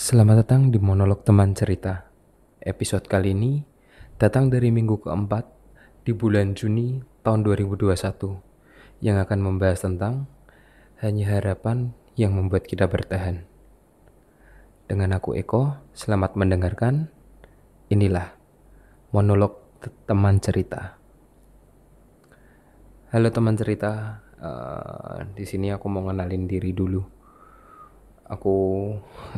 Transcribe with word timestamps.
Selamat 0.00 0.48
datang 0.48 0.72
di 0.72 0.80
monolog 0.80 1.28
teman 1.28 1.52
cerita. 1.52 2.08
Episode 2.64 3.04
kali 3.04 3.36
ini 3.36 3.60
datang 4.16 4.48
dari 4.48 4.72
minggu 4.72 4.96
keempat 4.96 5.44
di 6.08 6.16
bulan 6.16 6.56
Juni 6.56 7.04
tahun 7.20 7.44
2021 7.44 9.04
yang 9.04 9.20
akan 9.20 9.38
membahas 9.44 9.84
tentang 9.84 10.24
hanya 11.04 11.36
harapan 11.36 11.92
yang 12.16 12.32
membuat 12.32 12.64
kita 12.64 12.88
bertahan. 12.88 13.44
Dengan 14.88 15.20
aku 15.20 15.36
Eko, 15.36 15.76
selamat 15.92 16.32
mendengarkan. 16.32 17.12
Inilah 17.92 18.32
monolog 19.12 19.60
teman 20.08 20.40
cerita. 20.40 20.96
Halo 23.12 23.28
teman 23.28 23.52
cerita, 23.52 24.24
uh, 24.40 25.28
di 25.36 25.44
sini 25.44 25.68
aku 25.68 25.92
mau 25.92 26.08
ngenalin 26.08 26.48
diri 26.48 26.72
dulu 26.72 27.19
aku 28.30 28.54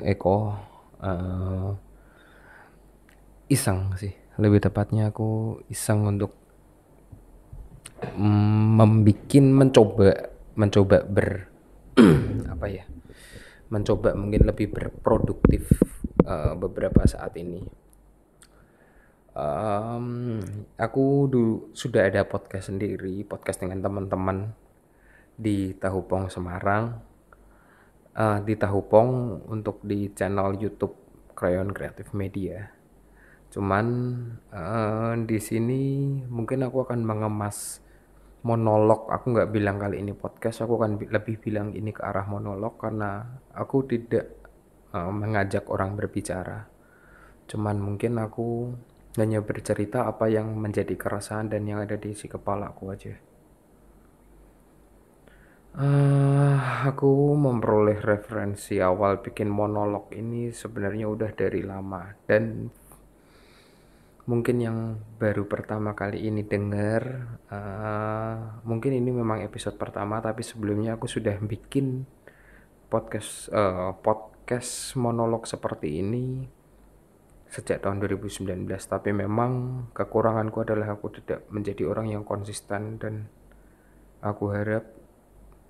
Eko 0.05 0.53
uh, 1.01 1.73
iseng 3.49 3.97
sih. 3.97 4.13
Lebih 4.37 4.61
tepatnya 4.69 5.09
aku 5.09 5.61
iseng 5.73 6.05
untuk 6.05 6.37
membikin 8.19 9.55
mencoba 9.55 10.35
mencoba 10.59 11.07
ber 11.07 11.49
apa 12.53 12.67
ya 12.67 12.85
mencoba 13.73 14.13
mungkin 14.13 14.45
lebih 14.45 14.69
berproduktif 14.69 15.71
uh, 16.29 16.53
beberapa 16.59 17.09
saat 17.09 17.33
ini. 17.41 17.65
Um, 19.33 20.45
aku 20.77 21.25
dulu 21.25 21.73
sudah 21.73 22.05
ada 22.05 22.29
podcast 22.29 22.69
sendiri 22.69 23.25
podcast 23.25 23.65
dengan 23.65 23.81
teman-teman 23.81 24.53
di 25.41 25.73
Tahupong 25.73 26.29
Semarang 26.29 27.12
uh, 28.17 28.39
di 28.45 28.55
Tahupong 28.57 29.45
untuk 29.49 29.81
di 29.85 30.13
channel 30.13 30.57
YouTube 30.57 30.95
Crayon 31.33 31.73
Creative 31.73 32.11
Media. 32.13 32.69
Cuman 33.53 33.87
uh, 34.49 35.13
di 35.29 35.37
sini 35.37 35.83
mungkin 36.25 36.65
aku 36.65 36.89
akan 36.89 37.05
mengemas 37.05 37.85
monolog. 38.45 39.09
Aku 39.13 39.37
nggak 39.37 39.53
bilang 39.53 39.77
kali 39.77 40.01
ini 40.01 40.17
podcast, 40.17 40.65
aku 40.65 40.81
akan 40.81 40.97
lebih 40.99 41.37
bilang 41.41 41.77
ini 41.77 41.93
ke 41.93 42.03
arah 42.03 42.25
monolog 42.25 42.81
karena 42.81 43.41
aku 43.53 43.85
tidak 43.85 44.41
uh, 44.97 45.13
mengajak 45.13 45.69
orang 45.69 45.97
berbicara. 45.97 46.69
Cuman 47.49 47.77
mungkin 47.77 48.17
aku 48.17 48.73
hanya 49.21 49.45
bercerita 49.45 50.09
apa 50.09 50.33
yang 50.33 50.57
menjadi 50.57 50.97
keresahan 50.97 51.53
dan 51.53 51.69
yang 51.69 51.85
ada 51.85 52.01
di 52.01 52.17
isi 52.17 52.33
kepala 52.33 52.73
aku 52.73 52.89
aja. 52.89 53.32
Uh, 55.73 56.61
aku 56.85 57.33
memperoleh 57.33 57.97
referensi 57.97 58.77
awal 58.77 59.25
bikin 59.25 59.49
monolog 59.49 60.13
ini 60.13 60.53
sebenarnya 60.53 61.09
udah 61.09 61.33
dari 61.33 61.65
lama 61.65 62.13
dan 62.29 62.69
mungkin 64.29 64.61
yang 64.61 64.79
baru 65.17 65.49
pertama 65.49 65.97
kali 65.97 66.29
ini 66.29 66.45
dengar 66.45 67.25
uh, 67.49 68.61
mungkin 68.69 69.01
ini 69.01 69.17
memang 69.17 69.41
episode 69.41 69.81
pertama 69.81 70.21
tapi 70.21 70.45
sebelumnya 70.45 71.01
aku 71.01 71.09
sudah 71.09 71.41
bikin 71.41 72.05
podcast 72.93 73.49
uh, 73.49 73.97
podcast 73.97 74.93
monolog 75.01 75.49
seperti 75.49 76.05
ini 76.05 76.45
sejak 77.49 77.81
tahun 77.81 77.97
2019 77.97 78.69
tapi 78.69 79.17
memang 79.17 79.85
kekuranganku 79.97 80.69
adalah 80.69 81.01
aku 81.01 81.17
tidak 81.17 81.49
menjadi 81.49 81.89
orang 81.89 82.13
yang 82.13 82.29
konsisten 82.29 83.01
dan 83.01 83.27
aku 84.21 84.53
harap 84.53 85.02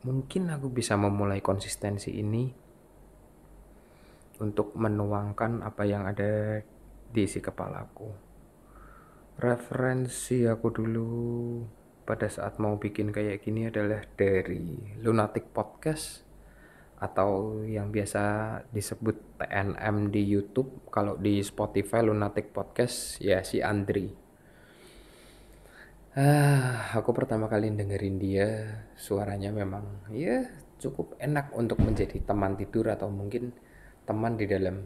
mungkin 0.02 0.50
aku 0.50 0.70
bisa 0.70 0.98
memulai 0.98 1.38
konsistensi 1.38 2.10
ini 2.18 2.50
untuk 4.42 4.74
menuangkan 4.74 5.62
apa 5.62 5.82
yang 5.86 6.10
ada 6.10 6.58
di 7.12 7.20
isi 7.22 7.38
kepalaku. 7.38 8.10
Referensi 9.38 10.42
aku 10.44 10.66
dulu 10.74 11.10
pada 12.02 12.26
saat 12.26 12.58
mau 12.58 12.76
bikin 12.76 13.14
kayak 13.14 13.46
gini 13.46 13.70
adalah 13.70 14.02
dari 14.18 14.98
Lunatic 14.98 15.54
Podcast 15.54 16.26
atau 17.02 17.62
yang 17.66 17.90
biasa 17.90 18.22
disebut 18.70 19.42
TNM 19.42 20.10
di 20.10 20.22
YouTube. 20.22 20.86
Kalau 20.90 21.18
di 21.18 21.42
Spotify 21.42 22.02
Lunatic 22.02 22.50
Podcast 22.50 23.18
ya 23.22 23.42
si 23.42 23.62
Andri. 23.62 24.21
Ah, 26.12 26.92
aku 26.92 27.16
pertama 27.16 27.48
kali 27.48 27.72
dengerin 27.72 28.20
dia, 28.20 28.48
suaranya 29.00 29.48
memang 29.48 30.12
ya 30.12 30.44
cukup 30.76 31.16
enak 31.16 31.56
untuk 31.56 31.80
menjadi 31.80 32.20
teman 32.20 32.52
tidur 32.52 32.92
atau 32.92 33.08
mungkin 33.08 33.48
teman 34.04 34.36
di 34.36 34.44
dalam 34.44 34.84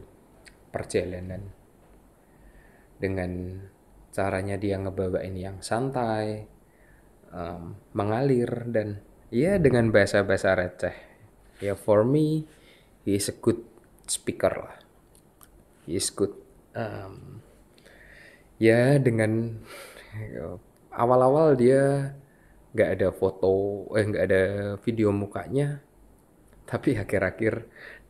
perjalanan. 0.71 1.43
Dengan 2.95 3.59
caranya 4.15 4.55
dia 4.55 4.79
ngebawain 4.79 5.35
yang 5.35 5.59
santai, 5.67 6.47
um, 7.35 7.75
mengalir 7.91 8.71
dan 8.71 9.03
ya 9.35 9.59
dengan 9.59 9.91
bahasa-bahasa 9.91 10.55
receh. 10.55 10.97
Ya 11.59 11.75
for 11.75 12.07
me, 12.07 12.47
he 13.03 13.19
is 13.19 13.27
a 13.27 13.35
good 13.35 13.67
speaker 14.07 14.55
lah. 14.55 14.79
He 15.91 15.99
is 15.99 16.07
good. 16.15 16.39
Um, 16.71 17.43
ya 18.63 19.03
dengan 19.03 19.59
awal-awal 20.97 21.55
dia 21.55 22.13
nggak 22.73 22.91
ada 23.01 23.09
foto 23.13 23.87
eh 23.97 24.05
nggak 24.05 24.25
ada 24.27 24.43
video 24.81 25.13
mukanya. 25.13 25.81
Tapi 26.67 26.99
akhir-akhir 26.99 27.55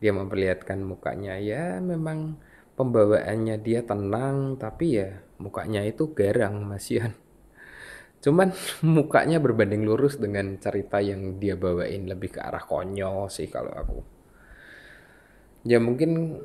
dia 0.01 0.11
memperlihatkan 0.15 0.81
mukanya. 0.81 1.37
Ya 1.37 1.77
memang 1.83 2.39
pembawaannya 2.79 3.55
dia 3.61 3.85
tenang 3.85 4.57
tapi 4.57 4.97
ya 5.03 5.21
mukanya 5.37 5.85
itu 5.85 6.13
garang 6.17 6.65
masian 6.65 7.13
cuman 8.21 8.53
mukanya 8.97 9.37
berbanding 9.37 9.85
lurus 9.85 10.17
dengan 10.17 10.57
cerita 10.57 10.99
yang 11.01 11.37
dia 11.37 11.55
bawain. 11.55 12.09
Lebih 12.09 12.37
ke 12.37 12.39
arah 12.41 12.63
konyol 12.63 13.29
sih 13.29 13.47
kalau 13.49 13.73
aku. 13.73 13.99
Ya 15.67 15.79
mungkin 15.83 16.41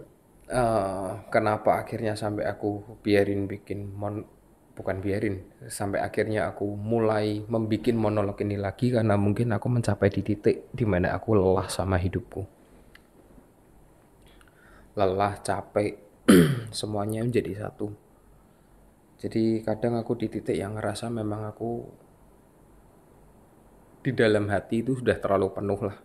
uh, 0.51 1.11
kenapa 1.31 1.83
akhirnya 1.85 2.19
sampai 2.19 2.47
aku 2.49 3.01
biarin 3.01 3.47
bikin 3.47 3.95
mon 3.95 4.27
bukan 4.73 5.05
biarin. 5.05 5.45
Sampai 5.69 6.01
akhirnya 6.01 6.49
aku 6.49 6.65
mulai 6.75 7.45
membuat 7.45 7.95
monolog 7.97 8.41
ini 8.41 8.57
lagi 8.57 8.93
karena 8.93 9.17
mungkin 9.21 9.53
aku 9.53 9.69
mencapai 9.69 10.09
di 10.09 10.23
titik 10.25 10.73
di 10.73 10.85
mana 10.89 11.13
aku 11.17 11.37
lelah 11.37 11.69
sama 11.69 12.01
hidupku. 12.01 12.43
Lelah 14.97 15.41
capek 15.41 15.97
semuanya 16.79 17.25
menjadi 17.25 17.69
satu. 17.69 17.93
Jadi 19.23 19.63
kadang 19.63 19.97
aku 20.01 20.19
di 20.19 20.27
titik 20.27 20.59
yang 20.59 20.75
ngerasa 20.75 21.07
memang 21.07 21.47
aku 21.47 21.71
di 24.03 24.11
dalam 24.11 24.51
hati 24.51 24.83
itu 24.83 24.99
sudah 24.99 25.15
terlalu 25.23 25.49
penuh 25.55 25.81
lah. 25.87 25.99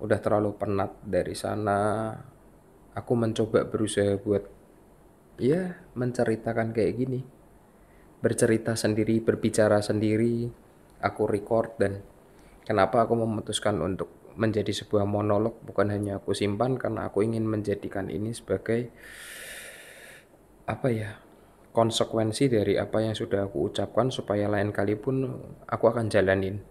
Udah 0.00 0.16
terlalu 0.16 0.56
penat 0.56 0.96
dari 1.04 1.36
sana. 1.36 2.16
Aku 2.96 3.12
mencoba 3.14 3.68
berusaha 3.68 4.16
buat 4.16 4.48
ya 5.40 5.78
menceritakan 5.96 6.72
kayak 6.76 6.94
gini 7.00 7.20
bercerita 8.20 8.76
sendiri, 8.76 9.24
berbicara 9.24 9.80
sendiri, 9.80 10.48
aku 11.00 11.22
record 11.24 11.76
dan 11.80 12.04
kenapa 12.68 13.08
aku 13.08 13.16
memutuskan 13.16 13.80
untuk 13.80 14.12
menjadi 14.36 14.70
sebuah 14.70 15.08
monolog. 15.08 15.58
Bukan 15.64 15.90
hanya 15.90 16.20
aku 16.20 16.36
simpan 16.36 16.76
karena 16.76 17.08
aku 17.08 17.24
ingin 17.24 17.48
menjadikan 17.48 18.12
ini 18.12 18.36
sebagai 18.36 18.92
apa 20.68 20.88
ya 20.92 21.18
konsekuensi 21.74 22.46
dari 22.46 22.78
apa 22.78 23.02
yang 23.02 23.16
sudah 23.16 23.46
aku 23.50 23.72
ucapkan 23.72 24.12
supaya 24.12 24.46
lain 24.46 24.70
kali 24.70 24.94
pun 24.94 25.26
aku 25.66 25.84
akan 25.90 26.12
jalanin. 26.12 26.62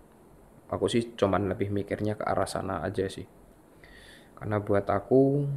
Aku 0.70 0.86
sih 0.86 1.18
cuman 1.18 1.50
lebih 1.50 1.74
mikirnya 1.74 2.14
ke 2.14 2.24
arah 2.24 2.46
sana 2.46 2.86
aja 2.86 3.10
sih. 3.10 3.26
Karena 4.38 4.62
buat 4.62 4.86
aku 4.86 5.50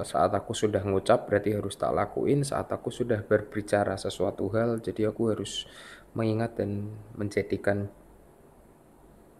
saat 0.00 0.32
aku 0.32 0.56
sudah 0.56 0.80
ngucap 0.80 1.28
berarti 1.28 1.52
harus 1.52 1.76
tak 1.76 1.92
lakuin. 1.92 2.40
Saat 2.40 2.72
aku 2.72 2.88
sudah 2.88 3.20
berbicara 3.20 4.00
sesuatu 4.00 4.48
hal 4.56 4.80
jadi 4.80 5.12
aku 5.12 5.36
harus 5.36 5.68
mengingat 6.16 6.56
dan 6.56 6.96
menjadikan 7.12 7.92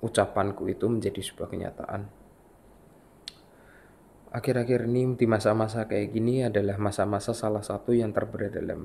ucapanku 0.05 0.69
itu 0.69 0.85
menjadi 0.85 1.21
sebuah 1.25 1.49
kenyataan. 1.49 2.03
Akhir-akhir 4.29 4.85
ini 4.85 5.17
di 5.17 5.25
masa-masa 5.25 5.89
kayak 5.89 6.13
gini 6.13 6.45
adalah 6.45 6.77
masa-masa 6.77 7.33
salah 7.33 7.65
satu 7.65 7.97
yang 7.97 8.13
terberat 8.13 8.53
dalam 8.53 8.81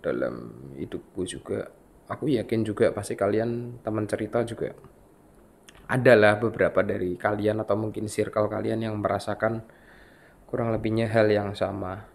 dalam 0.00 0.34
hidupku 0.80 1.28
juga. 1.28 1.68
Aku 2.08 2.32
yakin 2.32 2.64
juga 2.64 2.88
pasti 2.96 3.12
kalian 3.12 3.84
teman 3.84 4.08
cerita 4.08 4.40
juga 4.48 4.72
adalah 5.92 6.40
beberapa 6.40 6.80
dari 6.80 7.20
kalian 7.20 7.60
atau 7.60 7.76
mungkin 7.76 8.08
circle 8.08 8.48
kalian 8.48 8.80
yang 8.88 8.96
merasakan 8.96 9.60
kurang 10.52 10.68
lebihnya 10.76 11.08
hal 11.08 11.32
yang 11.32 11.56
sama 11.56 12.12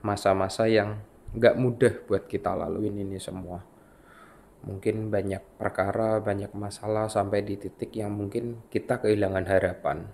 masa-masa 0.00 0.64
um, 0.64 0.72
yang 0.72 0.90
gak 1.36 1.56
mudah 1.60 1.92
buat 2.08 2.24
kita 2.24 2.56
laluin 2.56 2.96
ini 3.04 3.20
semua. 3.20 3.60
Mungkin 4.64 5.12
banyak 5.12 5.60
perkara 5.60 6.24
banyak 6.24 6.56
masalah 6.56 7.12
sampai 7.12 7.44
di 7.44 7.60
titik 7.60 7.92
yang 7.92 8.16
mungkin 8.16 8.64
kita 8.72 9.04
kehilangan 9.04 9.44
harapan. 9.44 10.08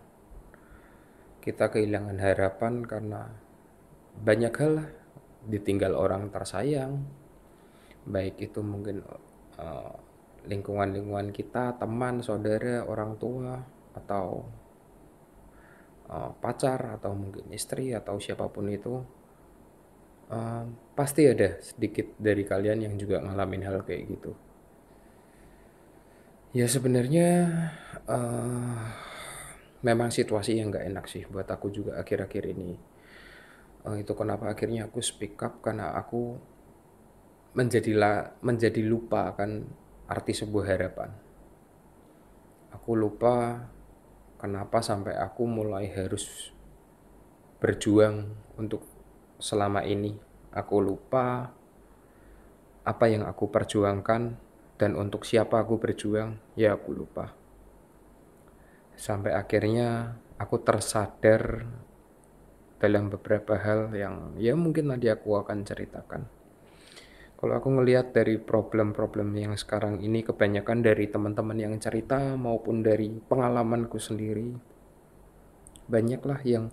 Kita 1.38 1.70
kehilangan 1.70 2.18
harapan 2.18 2.82
karena 2.82 3.30
banyak 4.18 4.54
hal 4.54 4.74
ditinggal 5.46 5.94
orang 5.94 6.34
tersayang. 6.34 7.06
Baik 8.02 8.38
itu 8.42 8.58
mungkin 8.62 9.06
uh, 9.58 9.94
lingkungan-lingkungan 10.50 11.30
kita 11.30 11.78
teman 11.78 12.18
saudara 12.22 12.82
orang 12.82 13.14
tua 13.18 13.62
atau 13.94 14.42
uh, 16.08 16.32
pacar 16.38 16.98
atau 16.98 17.12
mungkin 17.14 17.50
istri 17.52 17.92
atau 17.92 18.18
siapa 18.18 18.48
pun 18.48 18.66
itu 18.72 19.02
uh, 20.32 20.64
pasti 20.96 21.28
ada 21.28 21.60
sedikit 21.60 22.16
dari 22.16 22.42
kalian 22.42 22.88
yang 22.90 22.94
juga 22.96 23.20
ngalamin 23.20 23.62
hal 23.68 23.84
kayak 23.84 24.02
gitu. 24.08 24.32
Ya 26.52 26.68
sebenarnya 26.68 27.28
uh, 28.08 28.84
memang 29.80 30.12
situasi 30.12 30.60
yang 30.60 30.68
gak 30.68 30.84
enak 30.84 31.06
sih 31.08 31.24
buat 31.28 31.48
aku 31.48 31.72
juga 31.72 32.00
akhir-akhir 32.00 32.44
ini. 32.52 32.76
Uh, 33.82 33.98
itu 33.98 34.12
kenapa 34.14 34.52
akhirnya 34.52 34.86
aku 34.86 35.00
speak 35.00 35.40
up 35.42 35.64
karena 35.64 35.96
aku 35.96 36.36
menjadilah 37.52 38.40
menjadi 38.40 38.80
lupa 38.80 39.32
akan 39.32 39.64
arti 40.08 40.32
sebuah 40.32 40.66
harapan. 40.68 41.10
Aku 42.72 42.96
lupa 42.96 43.68
kenapa 44.42 44.82
sampai 44.82 45.14
aku 45.14 45.46
mulai 45.46 45.86
harus 45.94 46.50
berjuang 47.62 48.34
untuk 48.58 48.82
selama 49.38 49.86
ini 49.86 50.18
aku 50.50 50.82
lupa 50.82 51.54
apa 52.82 53.04
yang 53.06 53.22
aku 53.22 53.46
perjuangkan 53.46 54.34
dan 54.74 54.98
untuk 54.98 55.22
siapa 55.22 55.62
aku 55.62 55.78
berjuang 55.78 56.42
ya 56.58 56.74
aku 56.74 56.90
lupa 56.90 57.30
sampai 58.98 59.30
akhirnya 59.38 60.18
aku 60.42 60.58
tersadar 60.58 61.62
dalam 62.82 63.06
beberapa 63.14 63.54
hal 63.54 63.94
yang 63.94 64.34
ya 64.42 64.58
mungkin 64.58 64.90
nanti 64.90 65.06
aku 65.06 65.38
akan 65.38 65.62
ceritakan. 65.62 66.26
Kalau 67.42 67.58
aku 67.58 67.74
ngelihat 67.74 68.14
dari 68.14 68.38
problem-problem 68.38 69.34
yang 69.34 69.58
sekarang 69.58 69.98
ini 69.98 70.22
kebanyakan 70.22 70.78
dari 70.78 71.10
teman-teman 71.10 71.58
yang 71.58 71.74
cerita 71.82 72.38
maupun 72.38 72.86
dari 72.86 73.18
pengalamanku 73.18 73.98
sendiri 73.98 74.54
banyaklah 75.90 76.38
yang 76.46 76.70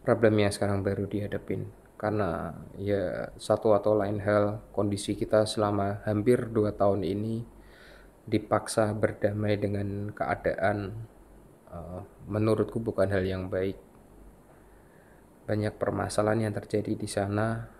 problem 0.00 0.40
yang 0.40 0.48
sekarang 0.48 0.80
baru 0.80 1.04
dihadapin. 1.04 1.68
Karena 2.00 2.56
ya 2.80 3.28
satu 3.36 3.76
atau 3.76 3.92
lain 3.92 4.24
hal 4.24 4.64
kondisi 4.72 5.12
kita 5.12 5.44
selama 5.44 6.00
hampir 6.08 6.48
dua 6.48 6.72
tahun 6.72 7.04
ini 7.04 7.44
dipaksa 8.24 8.96
berdamai 8.96 9.60
dengan 9.60 10.08
keadaan 10.16 11.04
uh, 11.68 12.00
menurutku 12.24 12.80
bukan 12.80 13.12
hal 13.12 13.28
yang 13.28 13.52
baik. 13.52 13.76
Banyak 15.44 15.76
permasalahan 15.76 16.48
yang 16.48 16.54
terjadi 16.56 16.96
di 16.96 17.08
sana 17.12 17.76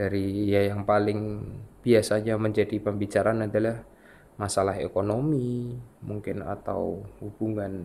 dari 0.00 0.48
ya 0.48 0.72
yang 0.72 0.88
paling 0.88 1.44
biasanya 1.84 2.40
menjadi 2.40 2.80
pembicaraan 2.80 3.44
adalah 3.44 3.84
masalah 4.40 4.80
ekonomi 4.80 5.76
mungkin 6.00 6.40
atau 6.40 7.04
hubungan 7.20 7.84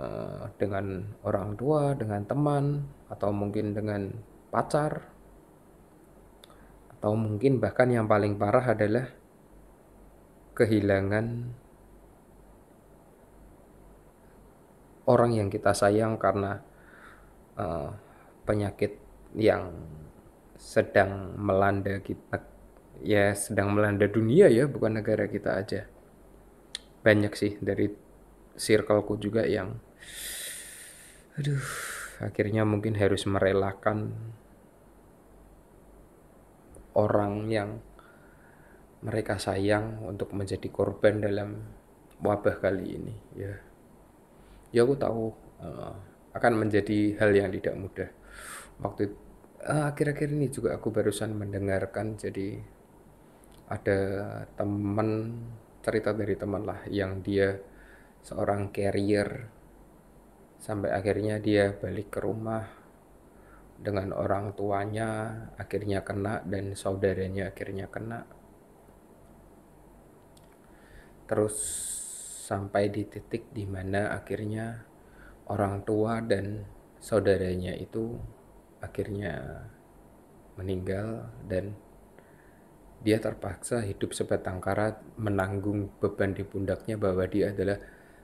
uh, 0.00 0.48
dengan 0.56 1.04
orang 1.28 1.52
tua 1.60 1.92
dengan 1.92 2.24
teman 2.24 2.88
atau 3.12 3.28
mungkin 3.36 3.76
dengan 3.76 4.08
pacar. 4.48 5.12
Atau 6.96 7.12
mungkin 7.20 7.60
bahkan 7.60 7.92
yang 7.92 8.08
paling 8.08 8.40
parah 8.40 8.72
adalah 8.72 9.12
kehilangan 10.56 11.52
orang 15.04 15.36
yang 15.36 15.52
kita 15.52 15.76
sayang 15.76 16.16
karena 16.16 16.64
uh, 17.60 17.92
penyakit 18.48 18.96
yang 19.36 19.68
sedang 20.58 21.38
melanda 21.38 22.02
kita 22.02 22.42
ya 22.98 23.30
sedang 23.30 23.70
melanda 23.70 24.10
dunia 24.10 24.50
ya 24.50 24.66
bukan 24.66 24.98
negara 24.98 25.30
kita 25.30 25.54
aja. 25.54 25.86
Banyak 27.06 27.32
sih 27.38 27.54
dari 27.62 27.86
circleku 28.58 29.14
juga 29.16 29.46
yang 29.46 29.78
aduh 31.38 31.62
akhirnya 32.18 32.66
mungkin 32.66 32.98
harus 32.98 33.22
merelakan 33.30 34.10
orang 36.98 37.46
yang 37.46 37.78
mereka 38.98 39.38
sayang 39.38 40.02
untuk 40.02 40.34
menjadi 40.34 40.66
korban 40.74 41.22
dalam 41.22 41.62
wabah 42.18 42.58
kali 42.58 42.98
ini 42.98 43.14
ya. 43.38 43.54
Ya 44.74 44.82
aku 44.82 44.98
tahu 44.98 45.30
uh, 45.62 45.94
akan 46.34 46.52
menjadi 46.66 47.14
hal 47.22 47.30
yang 47.30 47.54
tidak 47.54 47.74
mudah. 47.78 48.10
Waktu 48.82 49.06
uh, 49.06 49.27
akhir-akhir 49.68 50.28
ini 50.32 50.48
juga 50.48 50.80
aku 50.80 50.88
barusan 50.88 51.36
mendengarkan 51.36 52.16
jadi 52.16 52.56
ada 53.68 54.00
teman 54.56 55.36
cerita 55.84 56.16
dari 56.16 56.32
teman 56.40 56.64
lah 56.64 56.80
yang 56.88 57.20
dia 57.20 57.52
seorang 58.24 58.72
carrier. 58.72 59.52
Sampai 60.58 60.90
akhirnya 60.90 61.38
dia 61.38 61.70
balik 61.76 62.16
ke 62.16 62.18
rumah 62.24 62.64
dengan 63.78 64.10
orang 64.10 64.58
tuanya 64.58 65.30
akhirnya 65.54 66.02
kena 66.02 66.42
dan 66.48 66.74
saudaranya 66.74 67.52
akhirnya 67.52 67.86
kena. 67.92 68.26
Terus 71.28 71.56
sampai 72.48 72.88
di 72.88 73.04
titik 73.04 73.52
di 73.52 73.68
mana 73.68 74.16
akhirnya 74.16 74.80
orang 75.52 75.84
tua 75.84 76.24
dan 76.24 76.64
saudaranya 76.98 77.76
itu 77.76 78.16
akhirnya 78.82 79.64
meninggal 80.58 81.30
dan 81.46 81.74
dia 82.98 83.22
terpaksa 83.22 83.86
hidup 83.86 84.10
sebatang 84.10 84.58
kara 84.58 84.98
menanggung 85.14 85.86
beban 86.02 86.34
di 86.34 86.42
pundaknya 86.42 86.98
bahwa 86.98 87.22
dia 87.30 87.54
adalah 87.54 87.78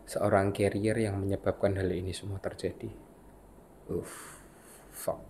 seorang 0.05 0.51
carrier 0.51 0.99
yang 0.99 1.17
menyebabkan 1.23 1.79
hal 1.79 1.87
ini 1.95 2.11
semua 2.11 2.43
terjadi. 2.43 2.91
Uff, 3.87 4.43
fuck. 4.91 5.23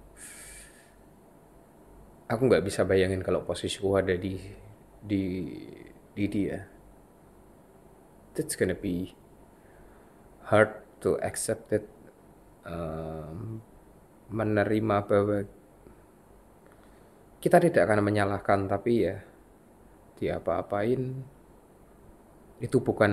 Aku 2.24 2.48
nggak 2.48 2.64
bisa 2.64 2.88
bayangin 2.88 3.20
kalau 3.20 3.44
posisiku 3.44 4.00
ada 4.00 4.16
di 4.16 4.40
di 5.04 5.44
di 6.16 6.24
dia 6.24 6.74
it's 8.38 8.56
gonna 8.56 8.74
be 8.74 9.14
hard 10.50 10.74
to 11.00 11.14
accept 11.22 11.70
it 11.70 11.86
um, 12.66 13.62
menerima 14.34 14.96
bahwa 15.06 15.38
kita 17.38 17.62
tidak 17.62 17.86
akan 17.86 18.02
menyalahkan 18.02 18.66
tapi 18.66 19.06
ya 19.06 19.16
diapa 20.18 20.66
apain 20.66 21.22
itu 22.58 22.78
bukan 22.82 23.12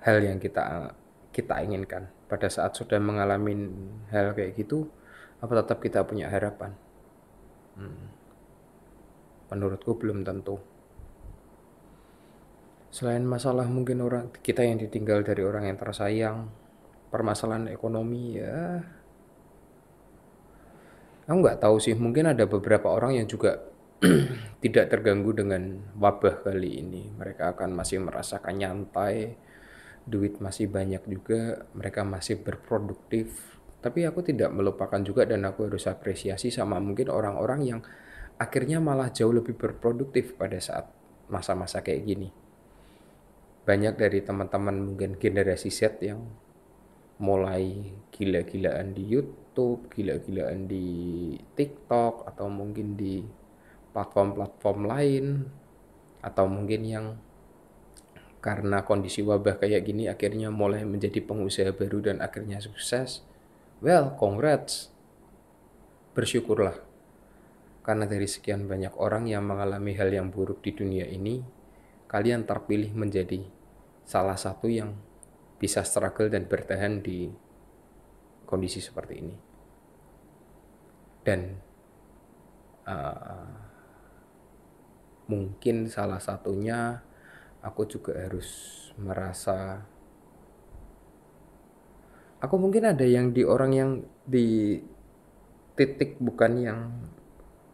hal 0.00 0.18
yang 0.22 0.40
kita 0.40 0.94
kita 1.34 1.60
inginkan 1.60 2.08
pada 2.30 2.48
saat 2.48 2.72
sudah 2.72 2.96
mengalami 2.96 3.68
hal 4.08 4.32
kayak 4.32 4.56
gitu 4.56 4.88
apa 5.44 5.52
tetap 5.60 5.78
kita 5.84 6.00
punya 6.08 6.32
harapan 6.32 6.72
hmm. 7.76 8.06
menurutku 9.52 9.98
belum 9.98 10.24
tentu 10.24 10.56
Selain 12.96 13.20
masalah 13.28 13.68
mungkin 13.68 14.00
orang 14.00 14.32
kita 14.40 14.64
yang 14.64 14.80
ditinggal 14.80 15.20
dari 15.20 15.44
orang 15.44 15.68
yang 15.68 15.76
tersayang, 15.76 16.48
permasalahan 17.12 17.68
ekonomi 17.68 18.40
ya. 18.40 18.80
Aku 21.26 21.42
nggak 21.42 21.58
tahu 21.58 21.76
sih, 21.82 21.94
mungkin 21.98 22.30
ada 22.30 22.46
beberapa 22.46 22.90
orang 22.90 23.18
yang 23.18 23.26
juga 23.26 23.58
tidak 24.64 24.90
terganggu 24.94 25.34
dengan 25.34 25.82
wabah 25.98 26.46
kali 26.46 26.82
ini. 26.82 27.10
Mereka 27.10 27.58
akan 27.58 27.74
masih 27.74 27.98
merasakan 27.98 28.54
nyantai, 28.54 29.34
duit 30.06 30.38
masih 30.38 30.70
banyak 30.70 31.02
juga, 31.10 31.66
mereka 31.74 32.06
masih 32.06 32.38
berproduktif. 32.38 33.58
Tapi 33.82 34.06
aku 34.06 34.22
tidak 34.22 34.54
melupakan 34.54 35.02
juga 35.02 35.26
dan 35.26 35.42
aku 35.46 35.66
harus 35.66 35.90
apresiasi 35.90 36.54
sama 36.54 36.78
mungkin 36.78 37.10
orang-orang 37.10 37.60
yang 37.62 37.80
akhirnya 38.38 38.78
malah 38.78 39.10
jauh 39.10 39.34
lebih 39.34 39.58
berproduktif 39.58 40.38
pada 40.38 40.58
saat 40.62 40.90
masa-masa 41.26 41.82
kayak 41.82 42.02
gini 42.06 42.30
banyak 43.66 43.98
dari 43.98 44.22
teman-teman 44.22 44.78
mungkin 44.78 45.18
generasi 45.18 45.74
Z 45.74 45.98
yang 45.98 46.22
mulai 47.16 47.92
gila-gilaan 48.12 48.92
di 48.92 49.04
YouTube, 49.08 49.88
gila-gilaan 49.92 50.68
di 50.68 50.86
TikTok 51.56 52.28
atau 52.28 52.46
mungkin 52.52 52.96
di 52.96 53.24
platform-platform 53.96 54.80
lain 54.84 55.26
atau 56.20 56.44
mungkin 56.44 56.82
yang 56.84 57.06
karena 58.44 58.84
kondisi 58.86 59.26
wabah 59.26 59.58
kayak 59.58 59.82
gini 59.88 60.06
akhirnya 60.06 60.54
mulai 60.54 60.86
menjadi 60.86 61.18
pengusaha 61.24 61.72
baru 61.74 62.12
dan 62.12 62.22
akhirnya 62.22 62.62
sukses. 62.62 63.24
Well, 63.82 64.14
congrats. 64.14 64.92
Bersyukurlah. 66.14 66.78
Karena 67.82 68.06
dari 68.06 68.26
sekian 68.30 68.70
banyak 68.70 68.94
orang 68.98 69.26
yang 69.26 69.46
mengalami 69.46 69.94
hal 69.94 70.10
yang 70.10 70.30
buruk 70.30 70.62
di 70.62 70.74
dunia 70.74 71.06
ini, 71.06 71.42
kalian 72.06 72.46
terpilih 72.46 72.94
menjadi 72.94 73.42
salah 74.06 74.38
satu 74.38 74.70
yang 74.70 74.94
bisa 75.56 75.82
struggle 75.82 76.28
dan 76.28 76.44
bertahan 76.48 77.00
di 77.00 77.30
kondisi 78.44 78.78
seperti 78.78 79.14
ini. 79.16 79.36
Dan 81.26 81.40
uh, 82.86 83.50
mungkin 85.26 85.90
salah 85.90 86.22
satunya 86.22 87.02
aku 87.66 87.82
juga 87.90 88.14
harus 88.14 88.48
merasa 88.94 89.82
aku 92.38 92.54
mungkin 92.62 92.86
ada 92.86 93.02
yang 93.02 93.34
di 93.34 93.42
orang 93.42 93.72
yang 93.74 93.90
di 94.22 94.78
titik 95.74 96.22
bukan 96.22 96.52
yang 96.62 96.78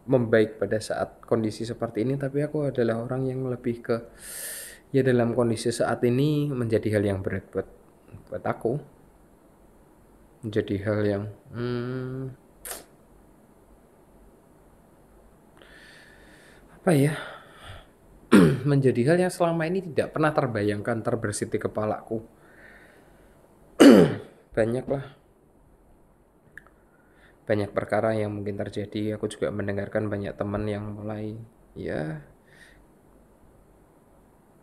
membaik 0.09 0.59
pada 0.59 0.83
saat 0.83 1.23
kondisi 1.23 1.63
seperti 1.63 2.03
ini 2.03 2.19
tapi 2.19 2.43
aku 2.43 2.73
adalah 2.73 3.05
orang 3.05 3.29
yang 3.29 3.47
lebih 3.47 3.85
ke 3.85 3.97
ya 4.93 5.01
dalam 5.01 5.33
kondisi 5.33 5.73
saat 5.73 6.05
ini 6.05 6.53
menjadi 6.53 7.01
hal 7.01 7.05
yang 7.09 7.19
berat 7.25 7.49
buat 7.49 7.69
buat 8.29 8.45
aku. 8.45 8.73
Menjadi 10.45 10.75
hal 10.85 11.01
yang 11.07 11.25
hmm, 11.55 12.23
apa 16.77 16.91
ya? 16.93 17.15
Menjadi 18.71 19.01
hal 19.09 19.17
yang 19.23 19.33
selama 19.33 19.65
ini 19.65 19.81
tidak 19.81 20.13
pernah 20.13 20.35
terbayangkan 20.35 20.99
terbersit 21.01 21.49
di 21.49 21.59
kepalaku. 21.63 22.21
Banyaklah. 24.57 25.05
Banyak 27.47 27.71
perkara 27.71 28.19
yang 28.19 28.35
mungkin 28.35 28.59
terjadi. 28.59 29.15
Aku 29.15 29.31
juga 29.31 29.55
mendengarkan 29.55 30.11
banyak 30.11 30.35
teman 30.35 30.67
yang 30.67 30.91
mulai 30.91 31.39
ya 31.79 32.32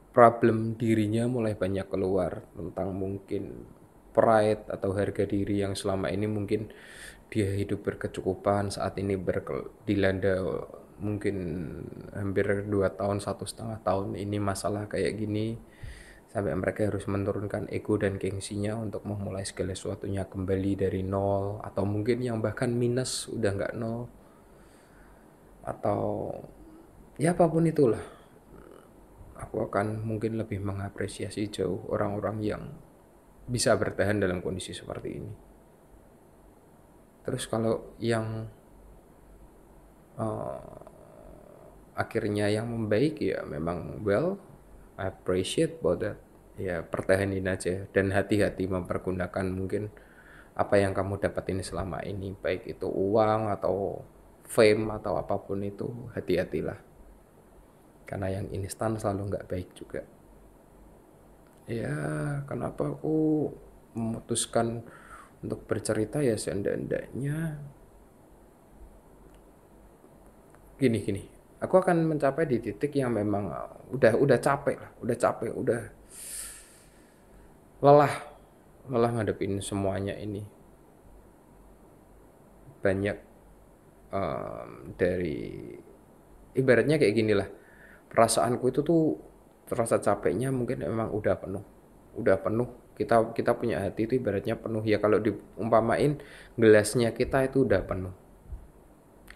problem 0.09 0.73
dirinya 0.75 1.29
mulai 1.29 1.53
banyak 1.53 1.85
keluar 1.85 2.41
tentang 2.57 2.93
mungkin 2.97 3.65
pride 4.09 4.65
atau 4.67 4.91
harga 4.97 5.23
diri 5.23 5.61
yang 5.61 5.77
selama 5.77 6.09
ini 6.09 6.25
mungkin 6.25 6.73
dia 7.29 7.45
hidup 7.53 7.85
berkecukupan 7.85 8.73
saat 8.73 8.97
ini 8.97 9.13
berkel, 9.13 9.69
dilanda 9.85 10.41
mungkin 10.99 11.35
hampir 12.11 12.67
dua 12.67 12.91
tahun 12.91 13.21
satu 13.23 13.45
setengah 13.45 13.79
tahun 13.85 14.17
ini 14.19 14.37
masalah 14.41 14.89
kayak 14.89 15.15
gini 15.15 15.55
sampai 16.29 16.53
mereka 16.53 16.85
harus 16.85 17.09
menurunkan 17.09 17.71
ego 17.73 17.97
dan 17.97 18.21
gengsinya 18.21 18.77
untuk 18.77 19.01
memulai 19.07 19.45
segala 19.45 19.73
sesuatunya 19.73 20.29
kembali 20.29 20.77
dari 20.77 21.01
nol 21.01 21.63
atau 21.65 21.87
mungkin 21.89 22.21
yang 22.21 22.37
bahkan 22.37 22.69
minus 22.69 23.31
udah 23.33 23.49
nggak 23.55 23.73
nol 23.77 24.05
atau 25.65 26.33
ya 27.17 27.33
apa 27.33 27.45
pun 27.49 27.65
itulah 27.65 28.18
aku 29.39 29.71
akan 29.71 30.03
mungkin 30.03 30.35
lebih 30.35 30.59
mengapresiasi 30.59 31.47
jauh 31.47 31.87
orang-orang 31.87 32.37
yang 32.43 32.63
bisa 33.47 33.73
bertahan 33.79 34.19
dalam 34.19 34.43
kondisi 34.43 34.75
seperti 34.75 35.09
ini. 35.09 35.31
Terus 37.23 37.47
kalau 37.47 37.95
yang 37.97 38.45
uh, 40.19 40.79
akhirnya 41.95 42.51
yang 42.51 42.67
membaik 42.67 43.19
ya 43.23 43.41
memang 43.47 44.03
well 44.03 44.37
I 44.99 45.09
appreciate 45.09 45.79
about 45.79 46.03
that. 46.03 46.19
Ya 46.59 46.83
pertahanin 46.83 47.47
aja 47.47 47.87
dan 47.95 48.11
hati-hati 48.11 48.67
mempergunakan 48.67 49.47
mungkin 49.47 49.87
apa 50.59 50.75
yang 50.75 50.91
kamu 50.91 51.23
dapat 51.23 51.55
ini 51.55 51.63
selama 51.63 52.03
ini 52.03 52.35
baik 52.35 52.67
itu 52.67 52.83
uang 52.83 53.47
atau 53.47 54.03
fame 54.43 54.91
atau 54.99 55.15
apa 55.15 55.39
pun 55.39 55.63
itu 55.63 55.87
hati-hatilah 56.11 56.88
karena 58.09 58.41
yang 58.41 58.49
instan 58.57 58.97
selalu 58.97 59.29
nggak 59.29 59.45
baik 59.45 59.69
juga. 59.77 60.01
Ya 61.69 61.93
kenapa 62.49 62.89
aku 62.89 63.53
memutuskan 63.93 64.81
untuk 65.45 65.61
bercerita? 65.69 66.17
Ya 66.17 66.33
seandainya 66.33 67.61
gini 70.81 70.97
gini. 71.05 71.23
Aku 71.61 71.77
akan 71.77 72.09
mencapai 72.09 72.49
di 72.49 72.57
titik 72.57 72.97
yang 72.97 73.13
memang 73.13 73.53
udah 73.93 74.17
udah 74.17 74.37
capek 74.41 74.81
lah. 74.81 74.91
Udah 75.05 75.17
capek 75.19 75.53
udah 75.53 75.81
lelah 77.85 78.13
lelah 78.89 79.11
ngadepin 79.21 79.61
semuanya 79.61 80.17
ini. 80.17 80.41
Banyak 82.81 83.17
um, 84.09 84.97
dari 84.97 85.77
ibaratnya 86.57 86.97
kayak 86.97 87.13
gini 87.13 87.37
lah 87.37 87.59
perasaanku 88.09 88.65
itu 88.69 88.81
tuh 88.81 89.17
terasa 89.69 90.01
capeknya 90.01 90.49
mungkin 90.49 90.81
memang 90.81 91.13
udah 91.13 91.35
penuh 91.37 91.63
udah 92.17 92.37
penuh 92.41 92.69
kita 92.97 93.31
kita 93.31 93.55
punya 93.55 93.79
hati 93.79 94.09
itu 94.09 94.19
ibaratnya 94.19 94.59
penuh 94.59 94.83
ya 94.83 94.99
kalau 94.99 95.21
diumpamain 95.21 96.19
gelasnya 96.57 97.15
kita 97.15 97.47
itu 97.47 97.63
udah 97.63 97.85
penuh 97.85 98.13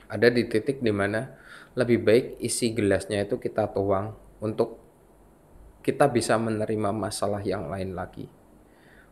ada 0.09 0.27
di 0.27 0.45
titik 0.49 0.83
di 0.83 0.91
mana 0.91 1.37
lebih 1.73 2.05
baik 2.05 2.25
isi 2.41 2.73
gelasnya 2.73 3.25
itu 3.25 3.41
kita 3.41 3.69
tuang 3.73 4.13
untuk 4.43 4.83
kita 5.83 6.07
bisa 6.07 6.39
menerima 6.39 6.95
masalah 6.95 7.43
yang 7.43 7.67
lain 7.67 7.91
lagi. 7.91 8.31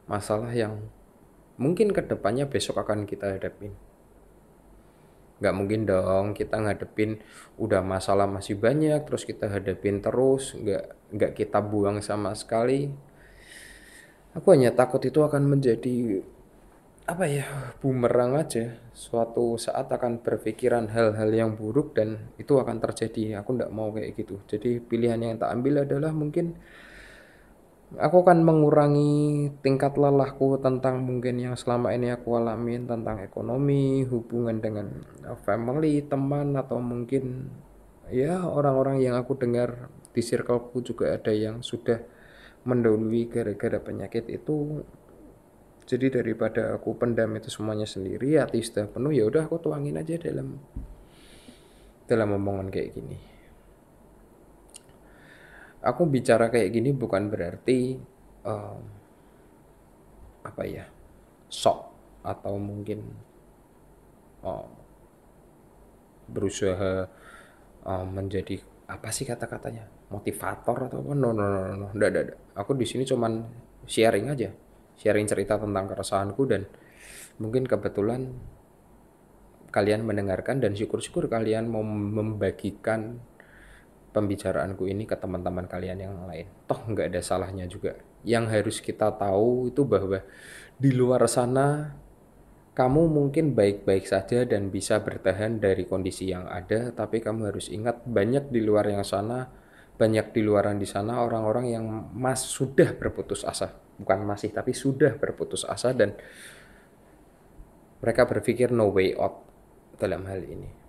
Masalah 0.07 0.55
yang 0.55 0.87
mungkin 1.59 1.91
ke 1.91 1.99
depannya 1.99 2.47
besok 2.47 2.79
akan 2.79 3.03
kita 3.03 3.27
hadapin. 3.27 3.75
Gak 5.41 5.57
mungkin 5.57 5.89
dong 5.89 6.37
kita 6.37 6.61
ngadepin 6.61 7.17
udah 7.57 7.81
masalah 7.81 8.29
masih 8.29 8.61
banyak 8.61 9.01
terus 9.09 9.25
kita 9.25 9.49
hadapin 9.49 9.97
terus 9.97 10.53
gak, 10.61 10.93
gak 11.17 11.33
kita 11.33 11.59
buang 11.59 11.99
sama 12.05 12.37
sekali. 12.37 12.93
Aku 14.31 14.53
hanya 14.55 14.71
takut 14.71 15.01
itu 15.03 15.19
akan 15.19 15.43
menjadi 15.49 16.23
apa 17.09 17.25
ya 17.27 17.75
bumerang 17.81 18.37
aja. 18.37 18.77
Suatu 18.93 19.57
saat 19.57 19.89
akan 19.89 20.21
berpikiran 20.21 20.87
hal-hal 20.93 21.29
yang 21.33 21.57
buruk 21.57 21.97
dan 21.97 22.31
itu 22.37 22.55
akan 22.55 22.77
terjadi. 22.79 23.41
Aku 23.43 23.57
nggak 23.57 23.73
mau 23.73 23.91
kayak 23.91 24.15
gitu. 24.15 24.39
Jadi 24.47 24.79
pilihan 24.79 25.19
yang 25.19 25.35
tak 25.41 25.51
ambil 25.51 25.83
adalah 25.83 26.15
mungkin 26.15 26.55
aku 27.99 28.23
akan 28.23 28.47
mengurangi 28.47 29.51
tingkat 29.59 29.99
lelahku 29.99 30.55
tentang 30.63 31.03
mungkin 31.03 31.43
yang 31.43 31.55
selama 31.59 31.91
ini 31.91 32.15
aku 32.15 32.39
alamin 32.39 32.87
tentang 32.87 33.19
ekonomi 33.19 34.07
hubungan 34.07 34.63
dengan 34.63 35.03
family 35.43 35.99
teman 36.07 36.55
atau 36.55 36.79
mungkin 36.79 37.51
ya 38.07 38.47
orang-orang 38.47 39.03
yang 39.03 39.19
aku 39.19 39.35
dengar 39.35 39.91
di 40.15 40.23
circleku 40.23 40.79
juga 40.79 41.19
ada 41.19 41.35
yang 41.35 41.59
sudah 41.59 41.99
mendahului 42.63 43.27
gara-gara 43.27 43.81
penyakit 43.81 44.27
itu. 44.29 44.85
Jadi 45.81 46.13
daripada 46.13 46.77
aku 46.77 46.95
pendam 46.95 47.35
itu 47.35 47.51
semuanya 47.51 47.83
sendiri 47.83 48.39
hati 48.39 48.63
sudah 48.63 48.87
penuh 48.87 49.11
ya 49.11 49.27
udah 49.27 49.49
aku 49.49 49.59
tuangin 49.59 49.99
aja 49.99 50.15
dalam 50.15 50.61
dalam 52.07 52.29
omongan 52.37 52.71
kayak 52.71 52.95
gini 52.95 53.30
aku 55.81 56.05
bicara 56.05 56.53
kayak 56.53 56.69
gini 56.73 56.93
bukan 56.93 57.27
berarti 57.27 57.97
um, 58.45 58.81
apa 60.41 60.63
ya 60.65 60.85
sok 61.49 61.89
atau 62.21 62.57
mungkin 62.57 63.01
um, 64.45 64.69
berusaha 66.29 67.09
um, 67.85 68.07
menjadi 68.13 68.61
apa 68.91 69.09
sih 69.09 69.25
kata-katanya 69.25 69.87
motivator 70.11 70.91
atau 70.91 70.99
apa? 70.99 71.11
No 71.15 71.31
no 71.31 71.45
no 71.47 71.59
no, 71.63 71.73
no. 71.75 71.87
Nggak, 71.95 72.09
nggak, 72.11 72.25
aku 72.59 72.71
di 72.75 72.85
sini 72.85 73.07
cuman 73.07 73.41
sharing 73.87 74.27
aja. 74.27 74.51
Sharing 74.99 75.25
cerita 75.25 75.57
tentang 75.57 75.87
keresahanku 75.87 76.43
dan 76.45 76.67
mungkin 77.39 77.65
kebetulan 77.65 78.29
kalian 79.71 80.03
mendengarkan 80.03 80.59
dan 80.59 80.75
syukur-syukur 80.75 81.31
kalian 81.31 81.71
mau 81.71 81.81
membagikan 81.81 83.23
pembicaraanku 84.11 84.87
ini 84.87 85.07
ke 85.07 85.15
teman-teman 85.15 85.67
kalian 85.67 85.99
yang 85.99 86.15
lain. 86.27 86.47
Toh 86.67 86.79
nggak 86.87 87.11
ada 87.11 87.21
salahnya 87.23 87.65
juga. 87.67 87.95
Yang 88.27 88.45
harus 88.51 88.77
kita 88.83 89.11
tahu 89.15 89.71
itu 89.71 89.87
bahwa 89.87 90.19
di 90.77 90.91
luar 90.91 91.25
sana 91.27 91.95
kamu 92.71 93.11
mungkin 93.11 93.51
baik-baik 93.51 94.07
saja 94.07 94.47
dan 94.47 94.71
bisa 94.71 95.03
bertahan 95.03 95.59
dari 95.59 95.83
kondisi 95.83 96.31
yang 96.31 96.47
ada, 96.47 96.95
tapi 96.95 97.19
kamu 97.19 97.51
harus 97.51 97.67
ingat 97.67 98.07
banyak 98.07 98.47
di 98.47 98.63
luar 98.63 98.87
yang 98.87 99.03
sana, 99.03 99.51
banyak 99.99 100.31
di 100.31 100.41
luaran 100.41 100.79
di 100.79 100.87
sana 100.87 101.19
orang-orang 101.19 101.75
yang 101.75 101.85
mas 102.15 102.47
sudah 102.47 102.95
berputus 102.95 103.43
asa 103.43 103.75
bukan 104.01 104.25
masih 104.25 104.49
tapi 104.49 104.73
sudah 104.73 105.13
berputus 105.13 105.61
asa 105.61 105.93
dan 105.93 106.17
mereka 108.01 108.25
berpikir 108.25 108.73
no 108.73 108.89
way 108.89 109.13
out 109.13 109.45
dalam 110.01 110.25
hal 110.25 110.41
ini. 110.41 110.80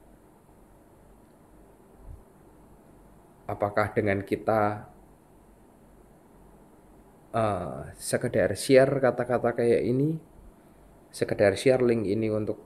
Apakah 3.53 3.93
dengan 3.93 4.25
kita 4.25 4.89
uh, 7.37 7.93
sekedar 8.01 8.57
share 8.57 8.97
kata-kata 8.97 9.53
kayak 9.53 9.83
ini, 9.85 10.17
sekedar 11.13 11.53
share 11.61 11.85
link 11.85 12.09
ini 12.09 12.33
untuk 12.33 12.57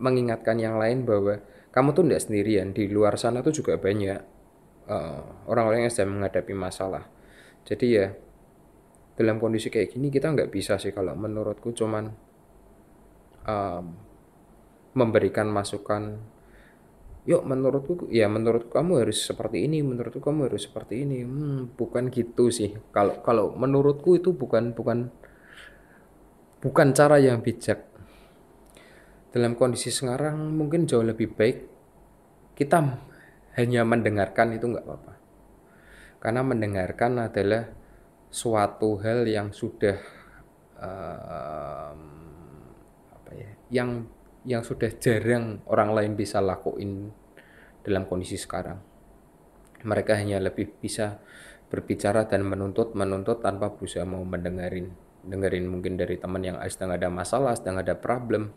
mengingatkan 0.00 0.56
yang 0.56 0.80
lain 0.80 1.04
bahwa 1.04 1.40
kamu 1.68 1.92
tuh 1.92 2.04
tidak 2.08 2.24
sendirian 2.24 2.72
di 2.72 2.88
luar 2.88 3.20
sana 3.20 3.44
tuh 3.44 3.52
juga 3.52 3.76
banyak 3.76 4.20
eh, 4.88 5.22
orang-orang 5.48 5.80
uh, 5.80 5.84
yang 5.88 5.92
sedang 5.92 6.16
menghadapi 6.16 6.52
masalah. 6.56 7.04
Jadi 7.68 7.86
ya 7.92 8.12
dalam 9.16 9.40
kondisi 9.40 9.72
kayak 9.72 9.96
gini 9.96 10.12
kita 10.12 10.32
nggak 10.32 10.52
bisa 10.52 10.76
sih 10.76 10.92
kalau 10.92 11.16
menurutku 11.16 11.72
cuman 11.72 12.12
um, 13.48 13.84
memberikan 14.92 15.48
masukan 15.48 16.20
yuk 17.26 17.42
menurutku 17.42 18.06
ya 18.06 18.30
menurut 18.30 18.70
kamu 18.70 19.02
harus 19.02 19.26
seperti 19.26 19.66
ini 19.66 19.82
menurutku 19.82 20.22
kamu 20.22 20.46
harus 20.46 20.70
seperti 20.70 21.02
ini. 21.02 21.26
Hmm, 21.26 21.74
bukan 21.74 22.08
gitu 22.14 22.54
sih. 22.54 22.78
Kalau 22.94 23.18
kalau 23.20 23.52
menurutku 23.58 24.14
itu 24.14 24.30
bukan 24.30 24.72
bukan 24.72 25.10
bukan 26.62 26.88
cara 26.94 27.18
yang 27.18 27.42
bijak. 27.42 27.82
Dalam 29.34 29.58
kondisi 29.58 29.92
sekarang 29.92 30.54
mungkin 30.54 30.86
jauh 30.88 31.04
lebih 31.04 31.34
baik 31.34 31.56
kita 32.56 32.78
hanya 33.58 33.82
mendengarkan 33.82 34.54
itu 34.54 34.70
nggak 34.70 34.86
apa-apa. 34.86 35.14
Karena 36.22 36.40
mendengarkan 36.46 37.26
adalah 37.26 37.68
suatu 38.30 39.02
hal 39.02 39.26
yang 39.26 39.50
sudah 39.50 39.98
um, 40.78 42.00
apa 43.12 43.30
ya 43.34 43.50
yang 43.82 44.15
yang 44.46 44.62
sudah 44.62 44.94
jarang 45.02 45.60
orang 45.66 45.90
lain 45.90 46.12
bisa 46.14 46.38
lakuin 46.38 47.10
dalam 47.82 48.06
kondisi 48.06 48.38
sekarang. 48.38 48.78
Mereka 49.82 50.14
hanya 50.14 50.38
lebih 50.38 50.70
bisa 50.78 51.18
berbicara 51.66 52.30
dan 52.30 52.46
menuntut 52.46 52.94
menuntut 52.94 53.42
tanpa 53.42 53.74
berusaha 53.74 54.06
mau 54.06 54.22
mendengarin. 54.22 54.94
Dengerin 55.26 55.66
mungkin 55.66 55.98
dari 55.98 56.14
teman 56.16 56.46
yang 56.46 56.56
sedang 56.70 56.94
ada 56.94 57.10
masalah 57.10 57.58
sedang 57.58 57.82
ada 57.82 57.98
problem. 57.98 58.54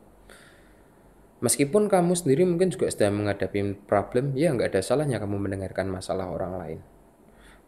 Meskipun 1.42 1.90
kamu 1.90 2.14
sendiri 2.14 2.46
mungkin 2.46 2.70
juga 2.70 2.94
sedang 2.94 3.26
menghadapi 3.26 3.90
problem 3.90 4.38
ya 4.38 4.54
nggak 4.54 4.78
ada 4.78 4.82
salahnya 4.86 5.18
kamu 5.18 5.42
mendengarkan 5.42 5.90
masalah 5.90 6.30
orang 6.30 6.54
lain. 6.62 6.80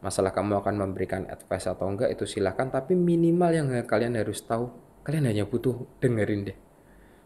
Masalah 0.02 0.34
kamu 0.34 0.62
akan 0.62 0.76
memberikan 0.78 1.26
advice 1.30 1.70
atau 1.70 1.90
enggak 1.90 2.14
itu 2.14 2.26
silahkan 2.30 2.70
tapi 2.70 2.94
minimal 2.94 3.50
yang 3.54 3.68
kalian 3.86 4.18
harus 4.18 4.46
tahu 4.46 4.70
kalian 5.02 5.30
hanya 5.30 5.46
butuh 5.50 5.86
dengerin 5.98 6.46
deh 6.46 6.58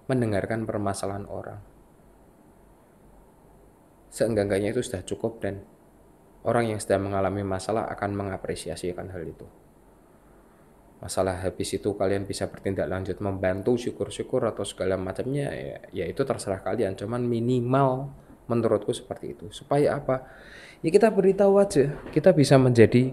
mendengarkan 0.06 0.70
permasalahan 0.70 1.26
orang. 1.26 1.60
Seenggak-enggaknya 4.14 4.72
itu 4.72 4.82
sudah 4.86 5.04
cukup 5.04 5.42
dan 5.44 5.66
orang 6.46 6.72
yang 6.72 6.80
sedang 6.80 7.10
mengalami 7.10 7.42
masalah 7.42 7.90
akan 7.92 8.16
mengapresiasi 8.16 8.94
akan 8.94 9.12
hal 9.12 9.24
itu. 9.26 9.48
Masalah 11.04 11.44
habis 11.44 11.76
itu 11.76 11.92
kalian 11.92 12.24
bisa 12.24 12.48
bertindak 12.48 12.88
lanjut 12.88 13.20
membantu 13.20 13.76
syukur-syukur 13.76 14.48
atau 14.48 14.64
segala 14.64 14.96
macamnya 14.96 15.52
ya, 15.52 15.78
ya 15.92 16.06
itu 16.08 16.24
terserah 16.24 16.64
kalian. 16.64 16.96
Cuman 16.96 17.28
minimal 17.28 18.10
menurutku 18.48 18.96
seperti 18.96 19.36
itu. 19.36 19.52
Supaya 19.52 20.00
apa? 20.00 20.24
Ya 20.80 20.90
kita 20.94 21.12
beritahu 21.12 21.60
aja, 21.60 21.92
kita 22.16 22.32
bisa 22.32 22.56
menjadi 22.56 23.12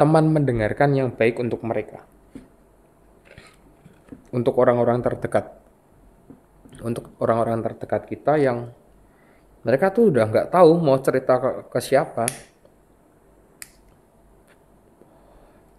teman 0.00 0.32
mendengarkan 0.32 0.96
yang 0.96 1.08
baik 1.12 1.38
untuk 1.38 1.62
mereka 1.62 2.08
untuk 4.32 4.56
orang-orang 4.58 5.04
terdekat. 5.04 5.52
Untuk 6.82 7.14
orang-orang 7.22 7.62
terdekat 7.62 8.08
kita 8.08 8.40
yang 8.40 8.72
mereka 9.62 9.94
tuh 9.94 10.10
udah 10.10 10.26
nggak 10.26 10.50
tahu 10.50 10.82
mau 10.82 10.98
cerita 10.98 11.38
ke, 11.38 11.50
ke 11.70 11.78
siapa. 11.78 12.26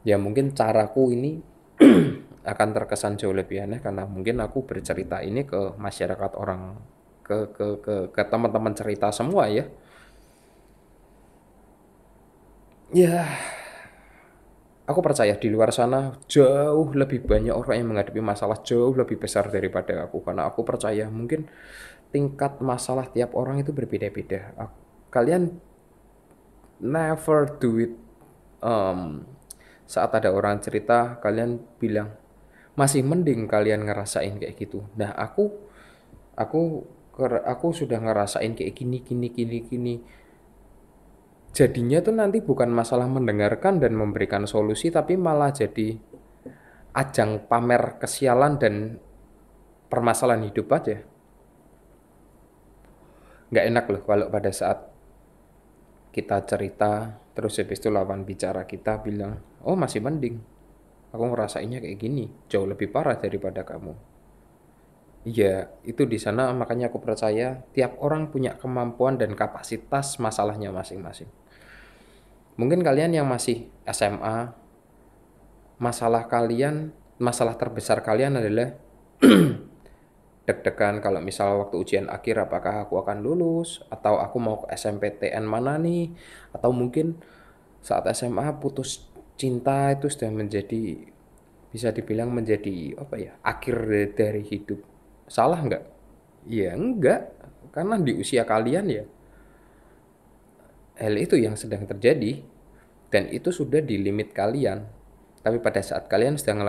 Ya 0.08 0.16
mungkin 0.16 0.56
caraku 0.56 1.12
ini 1.12 1.44
akan 2.54 2.68
terkesan 2.72 3.20
jauh 3.20 3.36
lebih 3.36 3.68
aneh 3.68 3.84
karena 3.84 4.08
mungkin 4.08 4.40
aku 4.40 4.64
bercerita 4.64 5.20
ini 5.20 5.44
ke 5.44 5.76
masyarakat 5.76 6.32
orang 6.40 6.80
ke 7.24 7.52
ke 7.56 7.68
ke, 7.80 7.96
ke 8.12 8.22
teman-teman 8.28 8.72
cerita 8.72 9.12
semua 9.12 9.52
ya. 9.52 9.68
Ya 12.94 13.26
aku 14.84 15.00
percaya 15.00 15.40
di 15.40 15.48
luar 15.48 15.72
sana 15.72 16.12
jauh 16.28 16.92
lebih 16.92 17.24
banyak 17.24 17.56
orang 17.56 17.75
yang 17.80 17.90
menghadapi 17.96 18.20
masalah 18.20 18.60
jauh 18.62 18.92
lebih 18.92 19.20
besar 19.20 19.48
daripada 19.48 20.08
aku. 20.08 20.19
Karena 20.24 20.48
aku 20.48 20.62
percaya 20.67 21.08
mungkin 21.08 21.48
tingkat 22.12 22.60
masalah 22.60 23.08
tiap 23.10 23.34
orang 23.34 23.63
itu 23.63 23.72
berbeda-beda. 23.72 24.54
Kalian 25.10 25.56
never 26.84 27.48
do 27.58 27.80
it 27.80 27.93
um, 28.60 29.24
saat 29.88 30.12
ada 30.15 30.32
orang 30.34 30.60
cerita 30.60 31.19
kalian 31.24 31.60
bilang 31.80 32.15
masih 32.74 33.06
mending 33.06 33.46
kalian 33.46 33.86
ngerasain 33.86 34.41
kayak 34.41 34.58
gitu. 34.58 34.84
Nah 34.98 35.13
aku 35.13 35.54
aku 36.34 36.84
aku 37.46 37.67
sudah 37.72 38.02
ngerasain 38.02 38.58
kayak 38.58 38.74
gini 38.74 39.06
gini 39.06 39.30
gini 39.30 39.58
gini 39.69 39.96
jadinya 41.54 42.02
tuh 42.02 42.18
nanti 42.18 42.42
bukan 42.42 42.74
masalah 42.74 43.06
mendengarkan 43.06 43.78
dan 43.78 43.94
memberikan 43.94 44.50
solusi 44.50 44.89
tapi 44.89 45.13
malah 45.13 45.54
jadi 45.54 45.96
ajang 46.98 47.46
pamer 47.46 48.02
kesialan 48.02 48.58
dan 48.58 48.98
permasalahan 49.88 50.50
hidup 50.50 50.68
aja. 50.74 50.98
Nggak 53.54 53.66
enak 53.70 53.86
loh 53.86 54.02
kalau 54.02 54.28
pada 54.34 54.50
saat 54.50 54.89
kita 56.10 56.42
cerita 56.46 57.22
terus 57.34 57.58
habis 57.62 57.82
itu 57.82 57.89
lawan 57.89 58.26
bicara 58.26 58.66
kita 58.66 59.02
bilang 59.06 59.38
oh 59.62 59.78
masih 59.78 60.02
mending. 60.02 60.42
Aku 61.13 61.30
ngerasainnya 61.30 61.78
kayak 61.78 62.02
gini 62.02 62.26
jauh 62.50 62.66
lebih 62.66 62.89
parah 62.89 63.13
daripada 63.13 63.62
kamu. 63.62 63.94
Iya, 65.24 65.72
itu 65.88 66.04
di 66.04 66.20
sana 66.20 66.52
makanya 66.52 66.92
aku 66.92 67.00
percaya 67.00 67.63
tiap 67.72 67.96
orang 68.04 68.28
punya 68.28 68.60
kemampuan 68.60 69.16
dan 69.16 69.38
kapasitas 69.38 70.20
masalahnya 70.20 70.74
masing-masing. 70.74 71.42
Mungkin 72.54 72.86
kalian 72.86 73.18
yang 73.18 73.26
masih 73.26 73.70
SMA, 73.89 74.54
masalah 75.82 76.30
kalian, 76.30 76.94
masalah 77.18 77.58
terbesar 77.58 78.06
kalian 78.06 78.38
adalah 78.38 78.78
deg-degan 80.48 81.00
kalau 81.02 81.24
misal 81.24 81.66
waktu 81.66 81.76
ujian 81.80 82.06
akhir 82.12 82.46
apakah 82.46 82.86
aku 82.86 83.02
akan 83.02 83.26
lulus? 83.26 83.82
Atau 83.89 84.22
aku 84.22 84.38
mau 84.38 84.62
ke 84.62 84.76
SMPTN 84.76 85.46
mana 85.50 85.82
nih? 85.82 86.13
Atau 86.54 86.70
mungkin 86.70 87.18
saat 87.82 88.06
SMA 88.13 88.62
putus 88.62 89.10
cinta 89.34 89.89
itu 89.89 90.08
sudah 90.08 90.30
menjadi 90.30 91.10
bisa 91.74 91.89
dibilang 91.89 92.30
menjadi 92.30 92.94
apa 93.02 93.16
ya 93.18 93.34
akhir 93.42 93.76
dari 94.13 94.46
hidup. 94.46 94.78
Salah 95.26 95.58
nggak? 95.58 95.84
Ya 96.46 96.78
enggak 96.78 97.34
karena 97.74 97.98
di 97.98 98.13
usia 98.13 98.46
kalian 98.46 98.86
ya 98.94 99.04
hal 100.97 101.15
itu 101.17 101.39
yang 101.39 101.58
sedang 101.58 101.86
terjadi 101.89 102.43
dan 103.13 103.29
itu 103.29 103.53
sudah 103.53 103.82
di 103.82 104.01
limit 104.01 104.34
kalian. 104.34 104.86
Tapi 105.43 105.60
pada 105.60 105.84
saat 105.84 106.08
kalian 106.08 106.39
sedang 106.39 106.63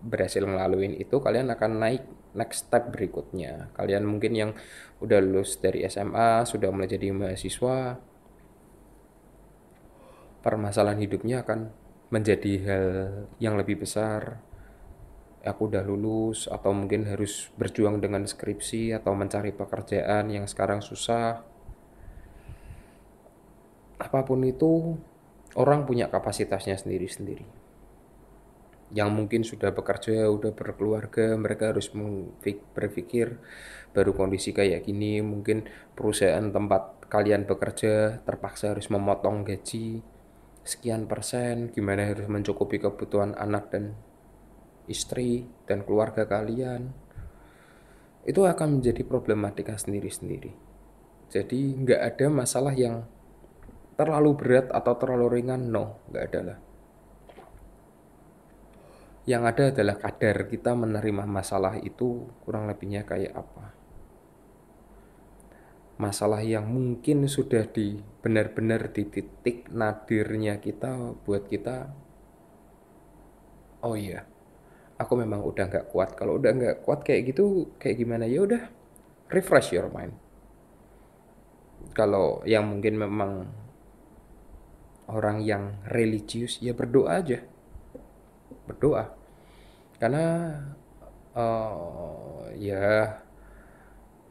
berhasil 0.00 0.40
melalui 0.40 0.96
itu 0.96 1.20
kalian 1.20 1.52
akan 1.52 1.70
naik 1.76 2.02
next 2.32 2.70
step 2.70 2.88
berikutnya. 2.94 3.74
Kalian 3.74 4.06
mungkin 4.06 4.32
yang 4.32 4.50
udah 5.02 5.18
lulus 5.20 5.58
dari 5.58 5.84
SMA 5.84 6.46
sudah 6.46 6.70
mulai 6.72 6.88
jadi 6.88 7.10
mahasiswa 7.10 8.00
permasalahan 10.40 11.00
hidupnya 11.04 11.44
akan 11.44 11.68
menjadi 12.08 12.52
hal 12.64 12.86
yang 13.38 13.54
lebih 13.60 13.84
besar. 13.84 14.40
Aku 15.40 15.72
udah 15.72 15.80
lulus 15.80 16.48
atau 16.52 16.76
mungkin 16.76 17.08
harus 17.08 17.48
berjuang 17.56 17.96
dengan 17.96 18.28
skripsi 18.28 18.92
atau 18.92 19.16
mencari 19.16 19.56
pekerjaan 19.56 20.28
yang 20.28 20.44
sekarang 20.44 20.84
susah 20.84 21.49
apa 24.00 24.24
pun 24.24 24.40
itu 24.42 24.96
orang 25.54 25.84
punya 25.84 26.08
kapasitasnya 26.08 26.80
sendiri-sendiri 26.80 27.60
yang 28.90 29.14
mungkin 29.14 29.46
sudah 29.46 29.70
bekerja, 29.70 30.26
udah 30.26 30.50
berkeluarga, 30.50 31.38
mereka 31.38 31.70
harus 31.70 31.94
berpikir 32.74 33.38
baru 33.94 34.14
kondisi 34.14 34.50
kayak 34.50 34.86
gini, 34.86 35.22
mungkin 35.22 35.66
perusahaan 35.94 36.50
tempat 36.50 37.06
kalian 37.06 37.46
bekerja 37.46 38.22
terpaksa 38.26 38.74
harus 38.74 38.90
memotong 38.90 39.46
gaji 39.46 40.02
sekian 40.66 41.06
persen, 41.06 41.70
gimana 41.70 42.10
harus 42.10 42.26
mencukupi 42.26 42.82
kebutuhan 42.82 43.34
anak 43.38 43.70
dan 43.70 43.94
istri 44.90 45.46
dan 45.70 45.86
keluarga 45.86 46.26
kalian. 46.26 46.90
Itu 48.26 48.44
akan 48.44 48.78
menjadi 48.78 49.06
problematika 49.06 49.78
sendiri-sendiri. 49.78 50.52
Jadi 51.30 51.78
nggak 51.78 52.00
ada 52.14 52.26
masalah 52.26 52.74
yang 52.74 53.06
terlalu 54.00 54.30
berat 54.40 54.72
atau 54.72 54.96
terlalu 54.96 55.36
ringan? 55.36 55.68
No 55.68 56.00
nggak 56.08 56.24
ada 56.32 56.40
lah. 56.40 56.58
Yang 59.28 59.42
ada 59.52 59.64
adalah 59.76 59.96
kadar 60.00 60.36
kita 60.48 60.72
menerima 60.72 61.28
masalah 61.28 61.76
itu 61.76 62.24
kurang 62.40 62.64
lebihnya 62.64 63.04
kayak 63.04 63.36
apa. 63.36 63.76
Masalah 66.00 66.40
yang 66.40 66.64
mungkin 66.64 67.28
sudah 67.28 67.68
di 67.68 68.00
benar-benar 68.24 68.88
di 68.88 69.04
titik 69.04 69.68
nadirnya 69.68 70.56
kita 70.56 71.20
buat 71.28 71.44
kita 71.44 71.92
oh 73.84 73.96
iya 73.96 74.24
aku 75.00 75.16
memang 75.16 75.40
udah 75.40 75.64
nggak 75.64 75.86
kuat. 75.88 76.12
Kalau 76.12 76.36
udah 76.36 76.52
nggak 76.52 76.76
kuat 76.84 77.00
kayak 77.00 77.32
gitu 77.32 77.72
kayak 77.80 77.96
gimana? 77.96 78.28
Ya 78.28 78.44
udah 78.44 78.68
refresh 79.32 79.72
your 79.72 79.88
mind. 79.88 80.12
Kalau 81.96 82.44
yang 82.44 82.68
mungkin 82.68 83.00
memang 83.00 83.48
orang 85.10 85.42
yang 85.42 85.82
religius 85.90 86.58
ya 86.62 86.72
berdoa 86.72 87.20
aja. 87.20 87.42
Berdoa. 88.66 89.10
Karena 90.00 90.56
uh, 91.36 92.48
ya 92.56 93.18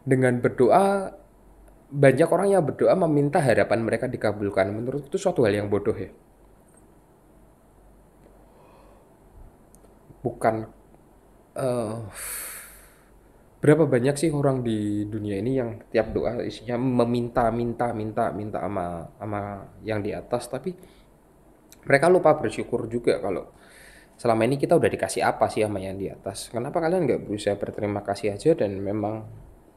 dengan 0.08 0.42
berdoa 0.42 1.13
banyak 1.89 2.30
orang 2.30 2.48
yang 2.54 2.63
berdoa 2.65 2.94
meminta 2.96 3.42
harapan 3.42 3.86
mereka 3.86 4.06
dikabulkan. 4.06 4.70
Menurut 4.74 5.10
itu 5.10 5.18
suatu 5.18 5.46
hal 5.46 5.54
yang 5.58 5.70
bodoh 5.70 5.96
ya. 5.96 6.10
Bukan 10.20 10.68
uh, 11.56 11.98
berapa 13.60 13.84
banyak 13.84 14.15
sih 14.15 14.32
orang 14.32 14.63
di 14.63 15.04
dunia 15.04 15.36
ini 15.43 15.60
yang 15.60 15.84
tiap 15.91 16.15
doa 16.15 16.39
isinya 16.43 16.80
meminta 16.80 17.52
minta 17.52 17.91
minta 17.91 18.32
minta 18.32 18.63
sama 18.63 19.08
sama 19.19 19.41
yang 19.84 20.00
di 20.00 20.15
atas? 20.15 20.48
Tapi 20.48 20.72
mereka 21.84 22.08
lupa 22.08 22.36
bersyukur 22.39 22.88
juga 22.88 23.19
kalau 23.19 23.52
selama 24.19 24.48
ini 24.48 24.60
kita 24.60 24.76
udah 24.76 24.91
dikasih 24.91 25.24
apa 25.24 25.48
sih 25.52 25.63
sama 25.63 25.80
yang 25.84 26.00
di 26.00 26.08
atas. 26.08 26.52
Kenapa 26.52 26.80
kalian 26.80 27.08
nggak 27.08 27.22
berusaha 27.28 27.56
berterima 27.60 28.04
kasih 28.04 28.36
aja 28.36 28.56
dan 28.56 28.80
memang 28.80 29.28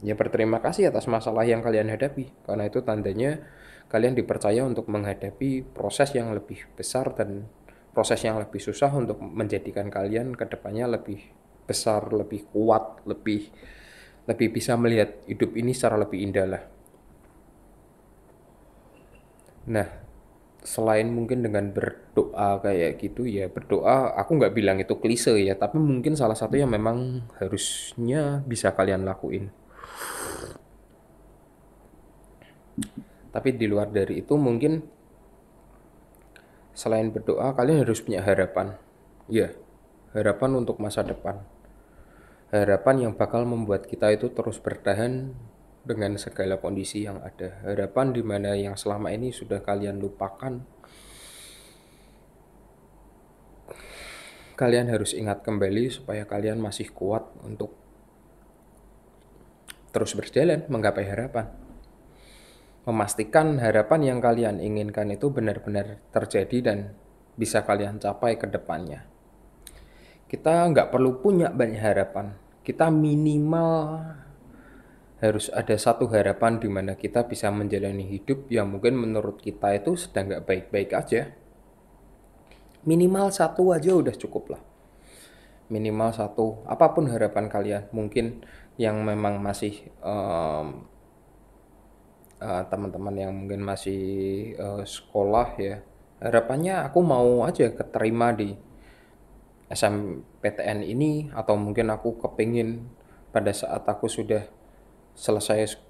ya 0.03 0.15
berterima 0.15 0.59
kasih 0.63 0.91
atas 0.91 1.07
masalah 1.11 1.43
yang 1.43 1.63
kalian 1.63 1.91
hadapi? 1.91 2.31
Karena 2.47 2.67
itu 2.67 2.83
tandanya 2.87 3.43
kalian 3.91 4.15
dipercaya 4.15 4.63
untuk 4.63 4.87
menghadapi 4.91 5.75
proses 5.75 6.15
yang 6.15 6.31
lebih 6.35 6.65
besar 6.79 7.13
dan 7.19 7.47
proses 7.93 8.25
yang 8.25 8.41
lebih 8.41 8.59
susah 8.59 8.89
untuk 8.95 9.21
menjadikan 9.21 9.93
kalian 9.93 10.33
ke 10.33 10.49
depannya 10.49 10.89
lebih 10.89 11.42
besar, 11.73 12.05
lebih 12.13 12.45
kuat, 12.53 13.01
lebih 13.09 13.49
lebih 14.29 14.55
bisa 14.55 14.79
melihat 14.79 15.19
hidup 15.27 15.51
ini 15.59 15.75
secara 15.75 15.99
lebih 15.99 16.19
indah 16.23 16.47
lah. 16.47 16.63
Nah, 19.67 19.89
selain 20.63 21.11
mungkin 21.11 21.43
dengan 21.43 21.75
berdoa 21.75 22.63
kayak 22.63 23.03
gitu 23.03 23.27
ya 23.27 23.51
berdoa 23.51 24.15
aku 24.15 24.39
nggak 24.39 24.55
bilang 24.55 24.79
itu 24.79 24.95
klise 24.95 25.35
ya 25.43 25.59
tapi 25.59 25.75
mungkin 25.83 26.15
salah 26.15 26.39
satu 26.39 26.55
yang 26.55 26.71
memang 26.71 27.27
harusnya 27.43 28.43
bisa 28.47 28.71
kalian 28.71 29.03
lakuin. 29.03 29.51
Tapi 33.33 33.49
di 33.57 33.67
luar 33.67 33.91
dari 33.91 34.23
itu 34.23 34.39
mungkin 34.39 34.87
selain 36.73 37.11
berdoa 37.11 37.57
kalian 37.59 37.83
harus 37.83 37.99
punya 38.05 38.23
harapan. 38.23 38.79
Ya 39.27 39.51
harapan 40.13 40.63
untuk 40.63 40.77
masa 40.79 41.01
depan 41.03 41.41
harapan 42.53 43.09
yang 43.09 43.13
bakal 43.17 43.49
membuat 43.49 43.89
kita 43.89 44.13
itu 44.13 44.29
terus 44.29 44.61
bertahan 44.61 45.33
dengan 45.89 46.21
segala 46.21 46.61
kondisi 46.61 47.09
yang 47.09 47.19
ada. 47.25 47.65
Harapan 47.65 48.13
di 48.13 48.21
mana 48.21 48.53
yang 48.53 48.77
selama 48.77 49.09
ini 49.09 49.33
sudah 49.33 49.65
kalian 49.65 49.97
lupakan. 49.99 50.61
Kalian 54.53 54.93
harus 54.93 55.17
ingat 55.17 55.41
kembali 55.43 55.89
supaya 55.89 56.29
kalian 56.29 56.61
masih 56.61 56.93
kuat 56.93 57.25
untuk 57.41 57.73
terus 59.91 60.13
berjalan 60.13 60.69
menggapai 60.69 61.09
harapan. 61.09 61.49
Memastikan 62.85 63.57
harapan 63.65 64.01
yang 64.13 64.19
kalian 64.21 64.61
inginkan 64.61 65.09
itu 65.09 65.33
benar-benar 65.33 66.05
terjadi 66.13 66.59
dan 66.61 66.79
bisa 67.33 67.65
kalian 67.65 67.97
capai 67.97 68.37
ke 68.37 68.45
depannya. 68.45 69.09
Kita 70.29 70.69
nggak 70.69 70.89
perlu 70.89 71.21
punya 71.21 71.53
banyak 71.53 71.81
harapan, 71.81 72.42
kita 72.63 72.91
minimal 72.95 74.03
harus 75.23 75.47
ada 75.55 75.79
satu 75.79 76.11
harapan 76.11 76.59
di 76.59 76.67
mana 76.67 76.99
kita 76.99 77.27
bisa 77.31 77.47
menjalani 77.55 78.03
hidup 78.11 78.51
yang 78.51 78.75
mungkin 78.75 78.99
menurut 78.99 79.39
kita 79.39 79.71
itu 79.79 79.95
sedang 79.95 80.31
nggak 80.31 80.47
baik-baik 80.47 80.91
aja. 80.91 81.31
Minimal 82.83 83.31
satu 83.31 83.71
aja 83.71 83.95
udah 83.95 84.15
cukup 84.19 84.59
lah. 84.59 84.63
Minimal 85.71 86.11
satu, 86.11 86.67
apa 86.67 86.91
pun 86.91 87.07
harapan 87.07 87.47
kalian. 87.47 87.87
Mungkin 87.95 88.43
yang 88.75 88.99
memang 89.07 89.39
masih 89.39 89.87
um, 90.03 90.91
uh, 92.43 92.63
teman-teman 92.67 93.15
yang 93.15 93.31
mungkin 93.31 93.63
masih 93.63 94.03
uh, 94.59 94.83
sekolah 94.83 95.55
ya, 95.63 95.87
harapannya 96.19 96.83
aku 96.83 96.99
mau 96.99 97.47
aja 97.47 97.71
keterima 97.71 98.35
di 98.35 98.59
SMPTN 99.73 100.85
ini 100.85 101.33
atau 101.33 101.57
mungkin 101.57 101.89
aku 101.89 102.21
kepingin 102.21 102.85
pada 103.33 103.51
saat 103.57 103.89
aku 103.89 104.07
sudah 104.07 104.45
selesai 105.17 105.81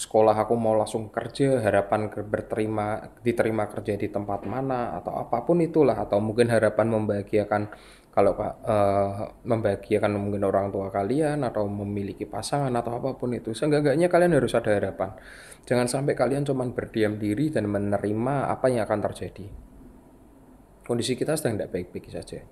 sekolah 0.00 0.32
aku 0.32 0.56
mau 0.56 0.72
langsung 0.72 1.12
kerja 1.12 1.60
harapan 1.60 2.08
berterima 2.08 3.04
diterima 3.20 3.68
kerja 3.68 4.00
di 4.00 4.08
tempat 4.08 4.48
mana 4.48 4.96
atau 4.96 5.12
apa 5.20 5.44
pun 5.44 5.60
itulah 5.60 5.92
atau 5.92 6.24
mungkin 6.24 6.48
harapan 6.48 6.88
membahagiakan 6.88 7.68
kalau 8.10 8.32
uh, 8.40 9.38
membahagiakan 9.44 10.16
mungkin 10.16 10.42
orang 10.48 10.72
tua 10.72 10.88
kalian 10.88 11.44
atau 11.44 11.68
memiliki 11.68 12.26
pasangan 12.26 12.72
atau 12.74 12.98
apa 12.98 13.14
pun 13.14 13.30
itu. 13.30 13.54
Seenggaknya 13.54 14.10
kalian 14.10 14.34
harus 14.34 14.50
ada 14.58 14.74
harapan. 14.74 15.14
Jangan 15.62 15.86
sampai 15.86 16.18
kalian 16.18 16.42
cuma 16.42 16.66
berdiam 16.66 17.14
diri 17.14 17.54
dan 17.54 17.70
menerima 17.70 18.50
apa 18.50 18.66
yang 18.66 18.82
akan 18.82 19.00
terjadi. 19.06 19.46
Kondisi 20.82 21.14
kita 21.14 21.38
sedang 21.38 21.54
tidak 21.54 21.70
baik-baik 21.70 22.10
saja 22.10 22.42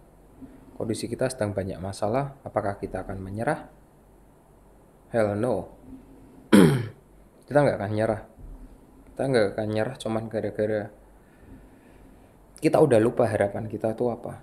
kondisi 0.79 1.11
kita 1.11 1.27
sedang 1.27 1.51
banyak 1.51 1.83
masalah, 1.83 2.38
apakah 2.47 2.79
kita 2.79 3.03
akan 3.03 3.19
menyerah? 3.19 3.67
Hell 5.11 5.35
no. 5.35 5.75
kita 7.51 7.59
nggak 7.59 7.77
akan 7.83 7.93
nyerah. 7.99 8.23
Kita 9.11 9.23
nggak 9.27 9.47
akan 9.59 9.69
nyerah 9.75 9.97
cuman 9.99 10.25
gara-gara 10.31 10.83
kita 12.62 12.79
udah 12.79 12.99
lupa 13.03 13.27
harapan 13.27 13.67
kita 13.67 13.99
tuh 13.99 14.14
apa. 14.14 14.38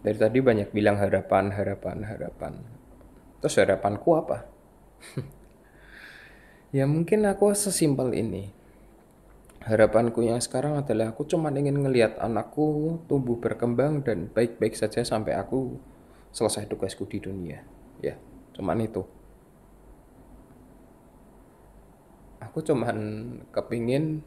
Dari 0.00 0.16
tadi 0.16 0.38
banyak 0.38 0.70
bilang 0.70 1.02
harapan, 1.02 1.50
harapan, 1.50 2.06
harapan. 2.06 2.54
Terus 3.42 3.58
harapanku 3.58 4.10
apa? 4.14 4.46
ya 6.76 6.86
mungkin 6.86 7.26
aku 7.26 7.50
sesimpel 7.58 8.14
ini 8.14 8.59
harapanku 9.60 10.24
yang 10.24 10.40
sekarang 10.40 10.80
adalah 10.80 11.12
aku 11.12 11.28
cuma 11.28 11.52
ingin 11.52 11.84
ngelihat 11.84 12.16
anakku 12.16 12.96
tumbuh 13.04 13.36
berkembang 13.36 14.00
dan 14.00 14.32
baik-baik 14.32 14.72
saja 14.72 15.04
sampai 15.04 15.36
aku 15.36 15.76
selesai 16.32 16.64
tugasku 16.64 17.04
di 17.04 17.20
dunia. 17.20 17.60
Ya 18.00 18.16
cuman 18.56 18.80
itu. 18.80 19.04
Aku 22.40 22.64
cuman 22.64 22.96
kepingin 23.52 24.24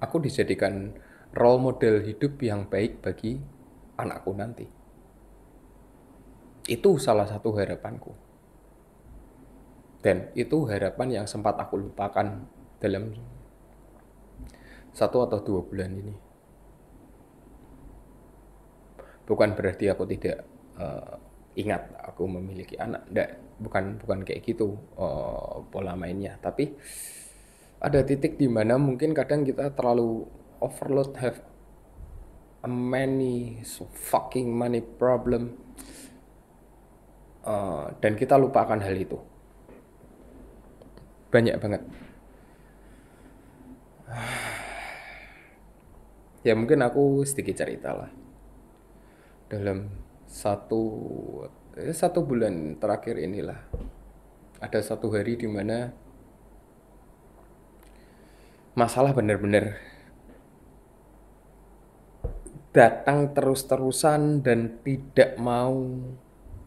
aku 0.00 0.16
dijadikan 0.24 0.96
role 1.36 1.60
model 1.60 2.00
hidup 2.02 2.40
yang 2.40 2.64
baik 2.64 3.04
bagi 3.04 3.36
anakku 4.00 4.32
nanti. 4.32 4.64
Itu 6.66 6.98
salah 6.98 7.28
satu 7.28 7.54
harapanku 7.54 8.25
dan 10.06 10.30
itu 10.38 10.70
harapan 10.70 11.18
yang 11.18 11.26
sempat 11.26 11.58
aku 11.58 11.82
lupakan 11.82 12.46
dalam 12.78 13.10
satu 14.94 15.26
atau 15.26 15.42
dua 15.42 15.66
bulan 15.66 15.90
ini. 15.98 16.14
Bukan 19.26 19.58
berarti 19.58 19.90
aku 19.90 20.06
tidak 20.06 20.46
uh, 20.78 21.18
ingat 21.58 21.90
aku 22.06 22.22
memiliki 22.30 22.78
anak, 22.78 23.02
enggak, 23.10 23.34
bukan 23.58 23.84
bukan 23.98 24.18
kayak 24.22 24.46
gitu 24.46 24.78
uh, 24.94 25.66
pola 25.74 25.98
mainnya. 25.98 26.38
Tapi 26.38 26.70
ada 27.82 28.06
titik 28.06 28.38
di 28.38 28.46
mana 28.46 28.78
mungkin 28.78 29.10
kadang 29.10 29.42
kita 29.42 29.74
terlalu 29.74 30.22
overload 30.62 31.18
have 31.18 31.42
a 32.62 32.70
many 32.70 33.58
so 33.66 33.90
fucking 33.90 34.54
money 34.54 34.86
problem 34.86 35.58
uh, 37.42 37.90
dan 37.98 38.14
kita 38.14 38.38
lupakan 38.38 38.78
hal 38.78 38.94
itu 38.94 39.18
banyak 41.36 41.56
banget. 41.60 41.82
Ya 46.40 46.56
mungkin 46.56 46.80
aku 46.80 47.28
sedikit 47.28 47.60
cerita 47.60 47.92
lah. 47.92 48.10
Dalam 49.52 49.92
satu 50.24 50.82
eh, 51.76 51.92
satu 51.92 52.24
bulan 52.24 52.80
terakhir 52.80 53.20
inilah 53.20 53.60
ada 54.64 54.80
satu 54.80 55.12
hari 55.12 55.36
di 55.36 55.44
mana 55.44 55.92
masalah 58.72 59.12
benar-benar 59.12 59.76
datang 62.72 63.32
terus-terusan 63.36 64.40
dan 64.40 64.80
tidak 64.80 65.36
mau 65.36 65.84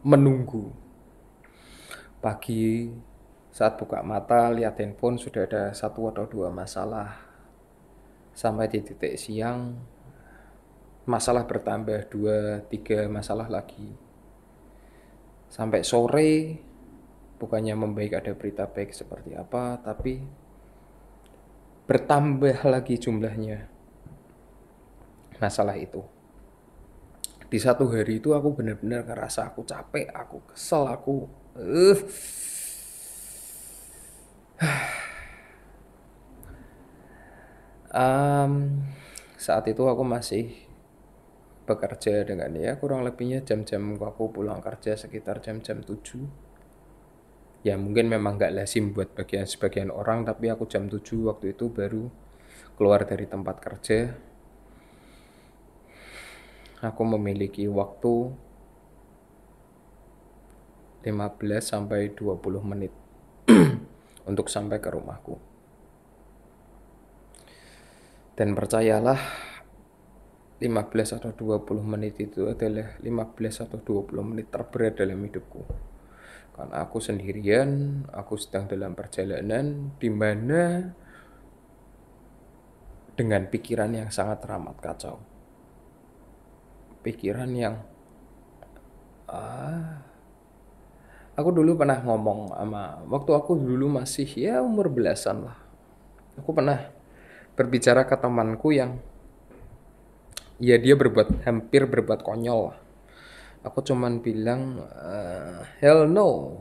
menunggu. 0.06 0.70
Pagi 2.20 2.90
saat 3.50 3.74
buka 3.74 4.02
mata, 4.06 4.46
lihat 4.54 4.78
handphone 4.78 5.18
sudah 5.18 5.42
ada 5.46 5.62
satu 5.74 6.06
atau 6.10 6.24
dua 6.26 6.54
masalah. 6.54 7.18
Sampai 8.30 8.70
di 8.70 8.78
titik 8.78 9.18
siang, 9.18 9.74
masalah 11.04 11.42
bertambah 11.44 12.06
dua, 12.06 12.62
tiga 12.70 13.10
masalah 13.10 13.50
lagi. 13.50 13.90
Sampai 15.50 15.82
sore, 15.82 16.62
bukannya 17.42 17.74
membaik 17.74 18.22
ada 18.22 18.30
berita 18.38 18.70
baik 18.70 18.94
seperti 18.94 19.34
apa, 19.34 19.82
tapi 19.82 20.22
bertambah 21.90 22.70
lagi 22.70 22.94
jumlahnya 23.02 23.66
masalah 25.42 25.74
itu. 25.74 26.06
di 27.50 27.58
satu 27.58 27.90
hari 27.90 28.22
itu 28.22 28.30
aku 28.30 28.54
benar-benar 28.54 29.02
ngerasa 29.02 29.50
aku 29.50 29.66
capek 29.66 30.06
aku 30.14 30.38
kesel 30.54 30.86
aku 30.86 31.26
uh, 31.58 31.98
um, 37.92 38.52
saat 39.40 39.64
itu 39.68 39.82
aku 39.84 40.04
masih 40.04 40.52
bekerja 41.64 42.26
dengan 42.26 42.50
ya 42.56 42.76
kurang 42.76 43.06
lebihnya 43.06 43.46
jam-jam 43.46 43.94
aku 43.96 44.32
pulang 44.32 44.58
kerja 44.58 44.98
sekitar 44.98 45.38
jam-jam 45.38 45.80
7 45.80 47.62
ya 47.62 47.76
mungkin 47.76 48.08
memang 48.08 48.40
gak 48.40 48.56
lazim 48.56 48.90
buat 48.96 49.12
bagian 49.12 49.44
sebagian 49.46 49.92
orang 49.92 50.24
tapi 50.24 50.48
aku 50.50 50.66
jam 50.66 50.88
7 50.88 51.00
waktu 51.28 51.54
itu 51.54 51.68
baru 51.70 52.10
keluar 52.80 53.04
dari 53.04 53.28
tempat 53.28 53.60
kerja. 53.60 54.16
Aku 56.80 57.04
memiliki 57.04 57.68
waktu 57.68 58.32
15 61.04 61.04
sampai 61.60 62.16
20 62.16 62.40
menit 62.64 62.92
untuk 64.30 64.46
sampai 64.46 64.78
ke 64.78 64.88
rumahku 64.94 65.50
dan 68.40 68.56
percayalah 68.56 69.20
15 70.64 71.16
atau 71.20 71.28
20 71.60 71.84
menit 71.84 72.16
itu 72.24 72.48
adalah 72.48 72.96
15 73.04 73.68
atau 73.68 73.76
20 73.76 74.16
menit 74.24 74.48
terberat 74.48 74.96
dalam 74.96 75.20
hidupku. 75.20 75.60
Karena 76.56 76.80
aku 76.80 77.04
sendirian, 77.04 78.00
aku 78.08 78.40
sedang 78.40 78.64
dalam 78.64 78.96
perjalanan 78.96 79.92
di 80.00 80.08
mana 80.08 80.88
dengan 83.12 83.44
pikiran 83.44 83.92
yang 83.92 84.08
sangat 84.08 84.40
teramat 84.40 84.76
kacau. 84.80 85.20
Pikiran 87.04 87.52
yang 87.52 87.76
ah 89.28 90.09
aku 91.40 91.50
dulu 91.56 91.80
pernah 91.80 91.98
ngomong 92.04 92.52
sama 92.52 93.00
waktu 93.08 93.30
aku 93.32 93.56
dulu 93.56 93.98
masih 93.98 94.28
ya 94.28 94.60
umur 94.60 94.92
belasan 94.92 95.48
lah. 95.48 95.56
Aku 96.36 96.52
pernah 96.52 96.92
berbicara 97.56 98.04
ke 98.04 98.14
temanku 98.20 98.76
yang 98.76 99.00
ya 100.60 100.76
dia 100.76 100.92
berbuat 100.94 101.44
hampir 101.48 101.88
berbuat 101.88 102.20
konyol 102.20 102.90
aku 103.64 103.84
cuman 103.84 104.20
bilang 104.24 104.80
uh, 104.80 105.64
hell 105.80 106.08
no. 106.08 106.60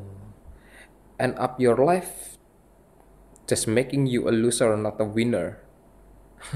End 1.19 1.35
up 1.35 1.59
your 1.59 1.75
life 1.75 2.39
just 3.43 3.67
making 3.67 4.07
you 4.07 4.31
a 4.31 4.33
loser 4.33 4.71
not 4.79 4.95
a 5.03 5.07
winner. 5.07 5.59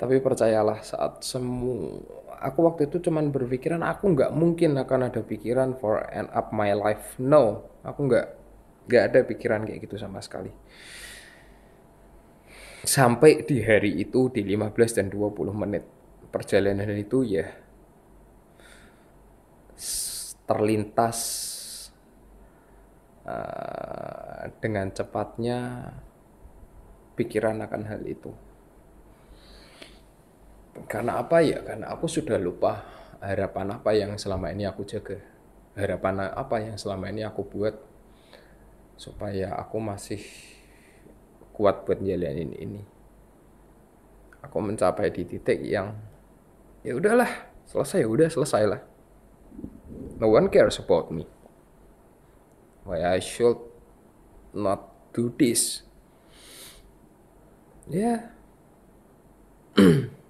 Tapi 0.00 0.20
percayalah 0.20 0.80
saat 0.80 1.20
semua 1.24 2.00
aku 2.40 2.58
waktu 2.66 2.88
itu 2.90 3.08
cuman 3.08 3.32
berpikiran 3.32 3.82
aku 3.82 4.12
nggak 4.12 4.32
mungkin 4.32 4.76
akan 4.76 5.10
ada 5.12 5.20
pikiran 5.24 5.76
for 5.76 6.04
end 6.12 6.30
up 6.32 6.52
my 6.52 6.72
life. 6.72 7.16
No 7.20 7.66
aku 7.82 8.08
nggak 8.08 8.26
nggak 8.86 9.02
ada 9.12 9.18
pikiran 9.26 9.66
kayak 9.66 9.84
gitu 9.84 9.96
sama 9.98 10.22
sekali. 10.22 10.50
Sampai 12.86 13.42
di 13.42 13.58
hari 13.66 13.98
itu 13.98 14.30
di 14.30 14.46
15 14.46 14.98
dan 15.02 15.06
20 15.10 15.50
menit 15.50 15.82
perjalanan 16.30 16.86
itu 16.94 17.26
ya 17.26 17.46
terlintas 20.46 21.18
uh, 23.26 24.46
dengan 24.62 24.94
cepatnya 24.94 25.90
pikiran 27.18 27.58
akan 27.66 27.82
hal 27.90 28.02
itu 28.06 28.30
karena 30.84 31.24
apa 31.24 31.40
ya? 31.40 31.64
Karena 31.64 31.88
aku 31.96 32.04
sudah 32.04 32.36
lupa 32.36 32.84
harapan 33.24 33.80
apa 33.80 33.90
yang 33.96 34.12
selama 34.20 34.52
ini 34.52 34.68
aku 34.68 34.84
jaga. 34.84 35.16
Harapan 35.72 36.28
apa 36.32 36.56
yang 36.60 36.76
selama 36.76 37.08
ini 37.08 37.24
aku 37.24 37.48
buat 37.48 37.76
supaya 38.96 39.56
aku 39.56 39.76
masih 39.80 40.20
kuat 41.56 41.88
buat 41.88 42.04
jalanin 42.04 42.52
ini. 42.52 42.82
Aku 44.44 44.60
mencapai 44.60 45.08
di 45.08 45.24
titik 45.24 45.64
yang 45.64 45.96
ya 46.84 46.92
udahlah 46.92 47.28
selesai 47.66 48.04
ya 48.04 48.08
udah 48.08 48.28
selesai 48.30 48.64
lah 48.68 48.80
no 50.18 50.28
one 50.28 50.48
cares 50.48 50.78
about 50.78 51.12
me. 51.12 51.26
Why 52.84 53.04
I 53.04 53.18
should 53.20 53.58
not 54.54 54.88
do 55.12 55.32
this. 55.36 55.82
Ya. 57.86 58.32
yeah. 59.76 60.08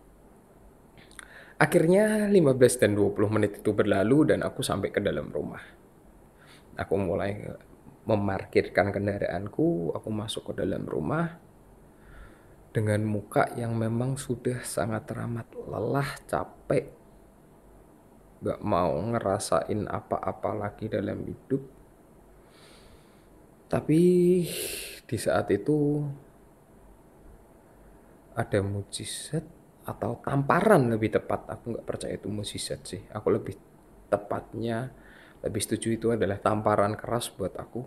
akhirnya 1.57 2.29
15 2.29 2.81
dan 2.83 2.93
20 2.93 3.35
menit 3.35 3.53
itu 3.61 3.73
berlalu 3.73 4.33
dan 4.35 4.45
aku 4.45 4.61
sampai 4.61 4.93
ke 4.93 5.01
dalam 5.01 5.33
rumah 5.33 5.61
aku 6.77 6.95
mulai 7.01 7.41
memarkirkan 8.07 8.95
kendaraanku, 8.95 9.91
aku 9.91 10.09
masuk 10.15 10.53
ke 10.55 10.63
dalam 10.63 10.87
rumah 10.87 11.43
dengan 12.71 13.03
muka 13.03 13.51
yang 13.59 13.75
memang 13.75 14.15
sudah 14.15 14.63
sangat 14.63 15.11
teramat 15.11 15.49
lelah, 15.57 16.07
capek, 16.31 16.93
gak 18.45 18.63
mau 18.63 18.95
ngerasain 18.95 19.91
apa-apa 19.91 20.51
lagi 20.55 20.87
dalam 20.87 21.25
hidup. 21.27 21.67
Tapi 23.67 24.03
di 25.03 25.17
saat 25.19 25.51
itu 25.51 26.07
ada 28.39 28.63
mujizat 28.63 29.43
atau 29.87 30.19
tamparan 30.21 30.91
lebih 30.91 31.15
tepat. 31.15 31.47
Aku 31.55 31.73
nggak 31.73 31.87
percaya 31.87 32.19
itu 32.19 32.27
mujizat 32.27 32.83
sih. 32.85 33.03
Aku 33.15 33.31
lebih 33.31 33.55
tepatnya 34.11 34.91
lebih 35.45 35.61
setuju 35.63 35.89
itu 35.95 36.07
adalah 36.15 36.39
tamparan 36.41 36.99
keras 36.99 37.31
buat 37.35 37.55
aku 37.55 37.83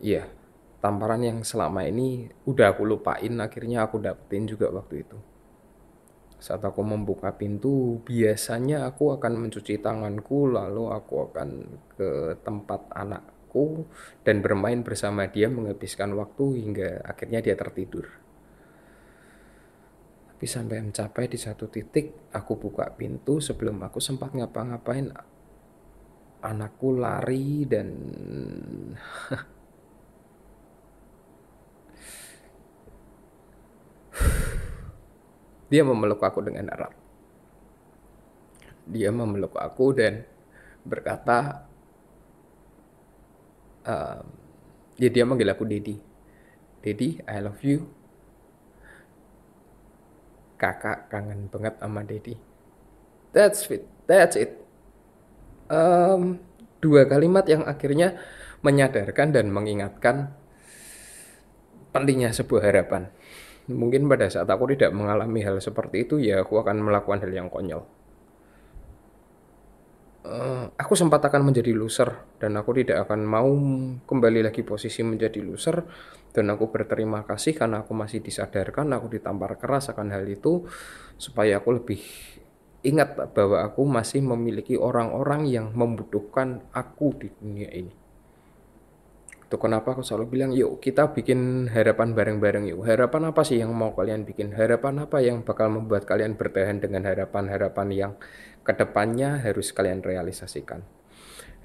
iya 0.00 0.28
tamparan 0.80 1.20
yang 1.20 1.38
selama 1.44 1.84
ini 1.84 2.32
udah 2.48 2.72
aku 2.72 2.88
lupain 2.88 3.36
akhirnya 3.36 3.84
aku 3.84 4.00
dapetin 4.00 4.48
juga 4.48 4.72
waktu 4.72 5.04
itu 5.04 5.18
saat 6.40 6.64
aku 6.64 6.80
membuka 6.80 7.36
pintu 7.36 8.00
biasanya 8.00 8.88
aku 8.88 9.12
akan 9.12 9.44
mencuci 9.44 9.76
tanganku 9.76 10.48
lalu 10.48 10.88
aku 10.88 11.28
akan 11.28 11.48
ke 11.92 12.40
tempat 12.40 12.88
anakku 12.96 13.84
dan 14.24 14.40
bermain 14.40 14.80
bersama 14.80 15.28
dia 15.28 15.52
menghabiskan 15.52 16.16
waktu 16.16 16.64
hingga 16.64 17.04
akhirnya 17.04 17.44
dia 17.44 17.52
tertidur 17.60 18.08
tapi 20.40 20.48
sampai 20.48 20.80
mencapai 20.80 21.28
di 21.28 21.36
satu 21.36 21.68
titik 21.68 22.32
aku 22.32 22.56
buka 22.56 22.88
pintu 22.96 23.44
sebelum 23.44 23.76
aku 23.84 24.00
sempat 24.00 24.32
ngapa-ngapain 24.32 25.12
anakku 26.40 26.96
lari 26.96 27.68
dan 27.68 27.92
dia 35.68 35.84
memeluk 35.84 36.24
aku 36.24 36.40
dengan 36.40 36.72
erat. 36.72 36.96
Dia 38.88 39.12
memeluk 39.12 39.60
aku 39.60 39.92
dan 39.92 40.24
berkata, 40.88 41.68
uh, 43.84 44.24
ya 44.96 45.08
dia 45.12 45.28
manggil 45.28 45.52
aku 45.52 45.68
Dedi. 45.68 46.00
Dedi, 46.80 47.20
I 47.28 47.44
love 47.44 47.60
you. 47.60 47.99
Kakak 50.60 51.08
kangen 51.08 51.48
banget 51.48 51.80
sama 51.80 52.04
Dedi. 52.04 52.36
That's 53.32 53.64
it. 53.72 53.88
That's 54.04 54.36
it 54.36 54.60
um, 55.70 56.42
dua 56.82 57.06
kalimat 57.06 57.46
yang 57.46 57.64
akhirnya 57.64 58.18
menyadarkan 58.60 59.32
dan 59.32 59.46
mengingatkan 59.48 60.34
pentingnya 61.94 62.34
sebuah 62.34 62.62
harapan. 62.66 63.08
Mungkin 63.70 64.10
pada 64.10 64.26
saat 64.26 64.50
aku 64.50 64.74
tidak 64.74 64.90
mengalami 64.90 65.46
hal 65.46 65.62
seperti 65.62 66.04
itu, 66.04 66.18
ya 66.18 66.42
aku 66.42 66.58
akan 66.58 66.82
melakukan 66.82 67.22
hal 67.22 67.30
yang 67.30 67.48
konyol. 67.48 67.86
Uh, 70.20 70.68
aku 70.76 70.92
sempat 70.92 71.24
akan 71.24 71.48
menjadi 71.48 71.72
loser 71.72 72.36
dan 72.36 72.52
aku 72.60 72.76
tidak 72.76 73.08
akan 73.08 73.24
mau 73.24 73.48
kembali 74.04 74.44
lagi 74.44 74.60
posisi 74.60 75.00
menjadi 75.00 75.40
loser 75.40 75.80
dan 76.36 76.52
aku 76.52 76.68
berterima 76.68 77.24
kasih 77.24 77.56
karena 77.56 77.80
aku 77.80 77.96
masih 77.96 78.20
disadarkan 78.20 78.92
aku 78.92 79.16
ditampar 79.16 79.56
keras 79.56 79.88
akan 79.88 80.12
hal 80.12 80.28
itu 80.28 80.68
supaya 81.16 81.56
aku 81.56 81.80
lebih 81.80 82.04
ingat 82.84 83.32
bahwa 83.32 83.64
aku 83.64 83.84
masih 83.88 84.20
memiliki 84.20 84.76
orang-orang 84.76 85.48
yang 85.48 85.72
membutuhkan 85.72 86.64
aku 86.72 87.16
di 87.16 87.28
dunia 87.40 87.68
ini. 87.72 87.92
Itu 89.50 89.58
kenapa 89.58 89.98
aku 89.98 90.06
selalu 90.06 90.30
bilang, 90.30 90.50
yuk 90.54 90.78
kita 90.78 91.10
bikin 91.10 91.66
harapan 91.74 92.14
bareng-bareng 92.14 92.70
yuk. 92.70 92.86
Harapan 92.86 93.34
apa 93.34 93.42
sih 93.42 93.58
yang 93.58 93.74
mau 93.74 93.90
kalian 93.90 94.22
bikin? 94.22 94.54
Harapan 94.54 95.02
apa 95.02 95.18
yang 95.18 95.42
bakal 95.42 95.74
membuat 95.74 96.06
kalian 96.06 96.38
bertahan 96.38 96.78
dengan 96.78 97.02
harapan-harapan 97.02 97.88
yang 97.90 98.12
ke 98.62 98.70
depannya 98.70 99.42
harus 99.42 99.74
kalian 99.74 100.06
realisasikan? 100.06 100.86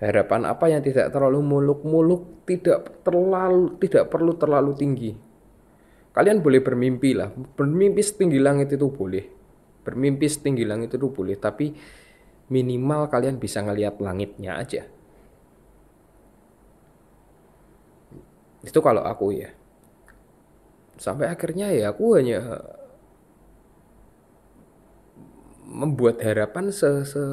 Harapan 0.02 0.50
apa 0.50 0.65
yang 0.65 0.82
tidak 0.82 1.13
terlalu 1.13 1.45
muluk-muluk, 1.45 2.50
tidak 2.50 3.06
terlalu, 3.06 3.78
tidak 3.78 4.10
perlu 4.10 4.34
terlalu 4.34 4.74
tinggi. 4.74 5.12
Kalian 6.10 6.41
boleh 6.41 6.65
bermimpi 6.65 7.13
lah, 7.13 7.30
bermimpi 7.30 8.02
setinggi 8.02 8.41
langit 8.41 8.74
itu 8.74 8.89
boleh 8.89 9.36
bermimpi 9.86 10.26
setinggi 10.26 10.65
langit 10.65 10.98
itu 10.98 11.08
boleh 11.13 11.38
tapi 11.38 11.78
minimal 12.50 13.06
kalian 13.06 13.38
bisa 13.38 13.62
ngelihat 13.62 14.02
langitnya 14.02 14.58
aja 14.58 14.89
itu 18.65 18.80
kalau 18.82 19.06
aku 19.06 19.32
ya. 19.38 19.54
Sampai 20.97 21.30
akhirnya 21.30 21.69
ya 21.69 21.93
aku 21.93 22.17
hanya 22.17 22.41
membuat 25.65 26.21
harapan 26.21 26.71
se, 26.71 26.88
se 27.06 27.23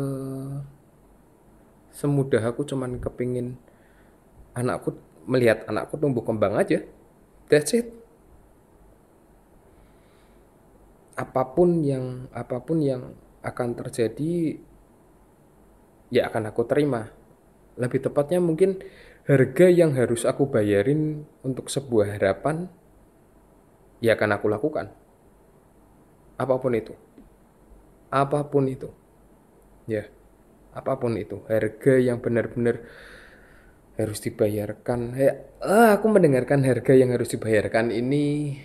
semudah 1.92 2.40
aku 2.40 2.64
cuman 2.64 2.96
kepingin 2.96 3.60
anakku 4.56 4.96
melihat 5.28 5.62
anakku 5.68 5.96
tumbuh 5.96 6.24
kembang 6.24 6.58
aja. 6.58 6.82
That's 7.48 7.76
it. 7.76 7.92
Apa 11.14 11.52
pun 11.52 11.84
yang 11.84 12.26
apa 12.32 12.58
pun 12.64 12.80
yang 12.80 13.12
akan 13.44 13.76
terjadi 13.76 14.58
ya 16.08 16.28
akan 16.28 16.50
aku 16.50 16.64
terima. 16.64 17.12
Lebih 17.76 18.08
tepatnya 18.08 18.40
mungkin 18.40 18.80
harga 19.22 19.66
yang 19.70 19.94
harus 19.94 20.26
aku 20.26 20.50
bayarin 20.50 21.22
untuk 21.46 21.70
sebuah 21.70 22.18
harapan 22.18 22.66
ya 24.02 24.18
akan 24.18 24.30
aku 24.34 24.46
lakukan. 24.50 24.90
Apa 26.38 26.58
pun 26.58 26.74
itu. 26.74 26.94
Apa 28.10 28.50
pun 28.50 28.66
itu. 28.66 28.90
Ya 29.86 30.10
apa 30.72 30.96
pun 30.98 31.14
itu. 31.14 31.44
Harga 31.46 31.94
yang 32.00 32.18
benar-benar 32.18 32.82
harus 33.94 34.18
dibayarkan. 34.24 35.14
Ya 35.14 35.32
ah, 35.62 35.94
aku 36.00 36.10
mendengarkan 36.10 36.64
harga 36.66 36.96
yang 36.96 37.14
harus 37.14 37.30
dibayarkan 37.30 37.92
ini 37.94 38.58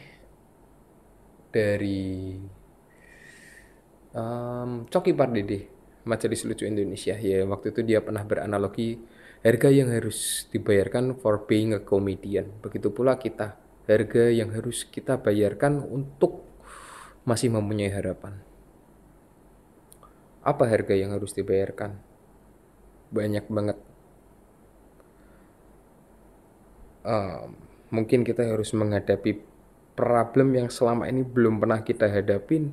dari 1.52 2.34
um, 4.16 4.90
Coki 4.90 5.14
Pardede 5.14 5.70
Majelis 6.08 6.48
Lucu 6.48 6.66
Indonesia. 6.66 7.14
Ya 7.20 7.44
waktu 7.46 7.76
itu 7.76 7.86
dia 7.86 8.00
pernah 8.02 8.24
beranalogi 8.24 8.98
harga 9.42 9.70
yang 9.70 9.90
harus 9.90 10.50
dibayarkan 10.50 11.18
for 11.18 11.46
being 11.46 11.74
a 11.74 11.82
comedian 11.82 12.50
begitu 12.64 12.90
pula 12.94 13.18
kita 13.20 13.58
harga 13.86 14.30
yang 14.30 14.54
harus 14.54 14.86
kita 14.88 15.20
bayarkan 15.20 15.84
untuk 15.84 16.46
masih 17.28 17.52
mempunyai 17.54 17.92
harapan 17.92 18.48
apa 20.48 20.64
harga 20.64 20.96
yang 20.96 21.12
harus 21.12 21.36
dibayarkan? 21.36 22.00
Banyak 23.12 23.52
banget. 23.52 23.78
Uh, 27.04 27.52
mungkin 27.92 28.24
kita 28.24 28.48
harus 28.48 28.72
menghadapi 28.72 29.44
problem 30.00 30.56
yang 30.56 30.72
selama 30.72 31.12
ini 31.12 31.28
belum 31.28 31.60
pernah 31.60 31.84
kita 31.84 32.08
hadapin, 32.08 32.72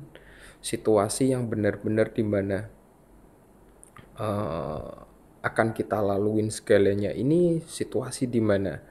situasi 0.63 1.35
yang 1.35 1.51
benar-benar 1.51 2.15
di 2.15 2.23
mana 2.23 2.71
uh, 4.19 5.04
akan 5.45 5.77
kita 5.77 6.01
laluin 6.01 6.49
segalanya 6.49 7.13
ini 7.13 7.61
situasi 7.61 8.25
di 8.25 8.41
mana 8.41 8.81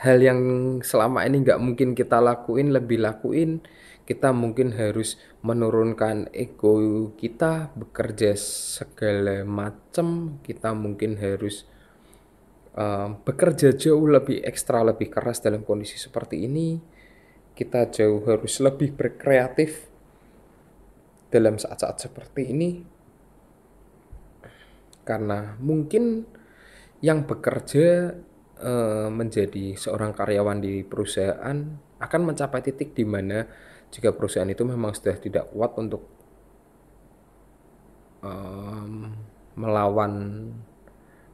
hal 0.00 0.18
yang 0.24 0.40
selama 0.80 1.28
ini 1.28 1.44
nggak 1.44 1.60
mungkin 1.60 1.92
kita 1.92 2.24
lakuin 2.24 2.72
lebih 2.72 3.04
lakuin 3.04 3.60
kita 4.06 4.30
mungkin 4.30 4.72
harus 4.72 5.20
menurunkan 5.42 6.30
ego 6.32 7.12
kita 7.18 7.74
bekerja 7.74 8.32
segala 8.38 9.42
macam 9.42 10.40
kita 10.40 10.72
mungkin 10.72 11.18
harus 11.20 11.66
uh, 12.78 13.18
bekerja 13.26 13.74
jauh 13.74 14.06
lebih 14.06 14.44
ekstra 14.46 14.84
lebih 14.86 15.10
keras 15.10 15.42
dalam 15.42 15.66
kondisi 15.66 15.98
seperti 15.98 16.46
ini. 16.46 16.78
Kita 17.56 17.88
jauh 17.88 18.20
harus 18.28 18.60
lebih 18.60 18.92
berkreatif 18.92 19.88
dalam 21.32 21.56
saat-saat 21.56 22.04
seperti 22.04 22.52
ini 22.52 22.95
karena 25.06 25.54
mungkin 25.62 26.26
yang 26.98 27.22
bekerja 27.30 28.18
uh, 28.58 29.08
menjadi 29.08 29.78
seorang 29.78 30.10
karyawan 30.10 30.58
di 30.58 30.82
perusahaan 30.82 31.56
akan 32.02 32.20
mencapai 32.26 32.60
titik 32.66 32.92
di 32.92 33.06
mana 33.06 33.46
jika 33.94 34.10
perusahaan 34.10 34.50
itu 34.50 34.66
memang 34.66 34.90
sudah 34.92 35.14
tidak 35.22 35.46
kuat 35.54 35.78
untuk 35.78 36.02
um, 38.26 39.14
melawan 39.54 40.12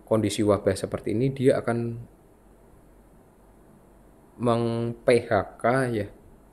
kondisi 0.05 0.45
wabah 0.45 0.77
seperti 0.77 1.17
ini 1.17 1.33
dia 1.33 1.59
akan 1.59 1.79
meng-PHK 4.37 5.65
ya 5.97 6.07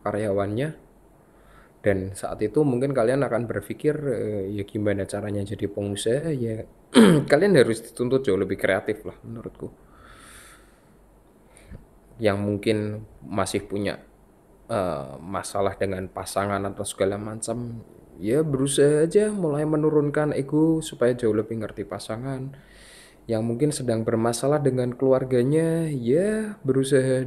karyawannya 0.07 0.88
dan 1.89 2.13
saat 2.13 2.37
itu 2.45 2.61
mungkin 2.61 2.93
kalian 2.93 3.25
akan 3.25 3.49
berpikir 3.49 3.97
eh, 3.97 4.61
ya 4.61 4.61
gimana 4.61 5.09
caranya 5.09 5.41
jadi 5.41 5.65
pengusaha 5.65 6.29
ya 6.29 6.69
kalian 7.31 7.57
harus 7.57 7.81
dituntut 7.81 8.21
jauh 8.21 8.37
lebih 8.37 8.61
kreatif 8.61 9.01
lah 9.09 9.17
menurutku. 9.25 9.73
Yang 12.21 12.37
mungkin 12.37 12.77
masih 13.25 13.65
punya 13.65 14.05
uh, 14.69 15.17
masalah 15.17 15.73
dengan 15.81 16.05
pasangan 16.05 16.61
atau 16.69 16.85
segala 16.85 17.17
macam 17.17 17.81
ya 18.21 18.45
berusaha 18.45 19.09
aja 19.09 19.33
mulai 19.33 19.65
menurunkan 19.65 20.37
ego 20.37 20.85
supaya 20.85 21.17
jauh 21.17 21.33
lebih 21.33 21.57
ngerti 21.57 21.89
pasangan. 21.89 22.53
Yang 23.25 23.41
mungkin 23.45 23.69
sedang 23.73 24.05
bermasalah 24.05 24.61
dengan 24.61 24.93
keluarganya 24.93 25.89
ya 25.89 26.53
berusaha 26.61 27.25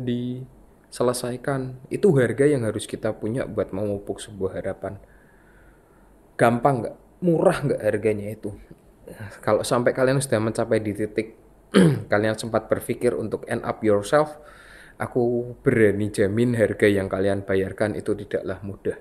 diselesaikan 0.92 1.88
itu 1.88 2.12
harga 2.20 2.44
yang 2.44 2.68
harus 2.68 2.84
kita 2.84 3.16
punya 3.16 3.48
buat 3.48 3.72
memupuk 3.72 4.20
sebuah 4.20 4.60
harapan 4.60 5.00
gampang 6.36 6.84
nggak 6.84 6.96
murah 7.24 7.58
nggak 7.64 7.80
harganya 7.80 8.28
itu 8.36 8.52
kalau 9.40 9.64
sampai 9.64 9.96
kalian 9.96 10.20
sudah 10.20 10.36
mencapai 10.36 10.84
di 10.84 10.92
titik 10.92 11.40
kalian 12.12 12.36
sempat 12.36 12.68
berpikir 12.68 13.16
untuk 13.16 13.48
end 13.48 13.64
up 13.64 13.80
yourself 13.80 14.36
Aku 15.00 15.56
berani 15.66 16.12
jamin 16.12 16.54
harga 16.54 16.86
yang 16.86 17.08
kalian 17.08 17.42
bayarkan 17.42 17.98
itu 17.98 18.12
tidaklah 18.12 18.60
mudah. 18.60 18.98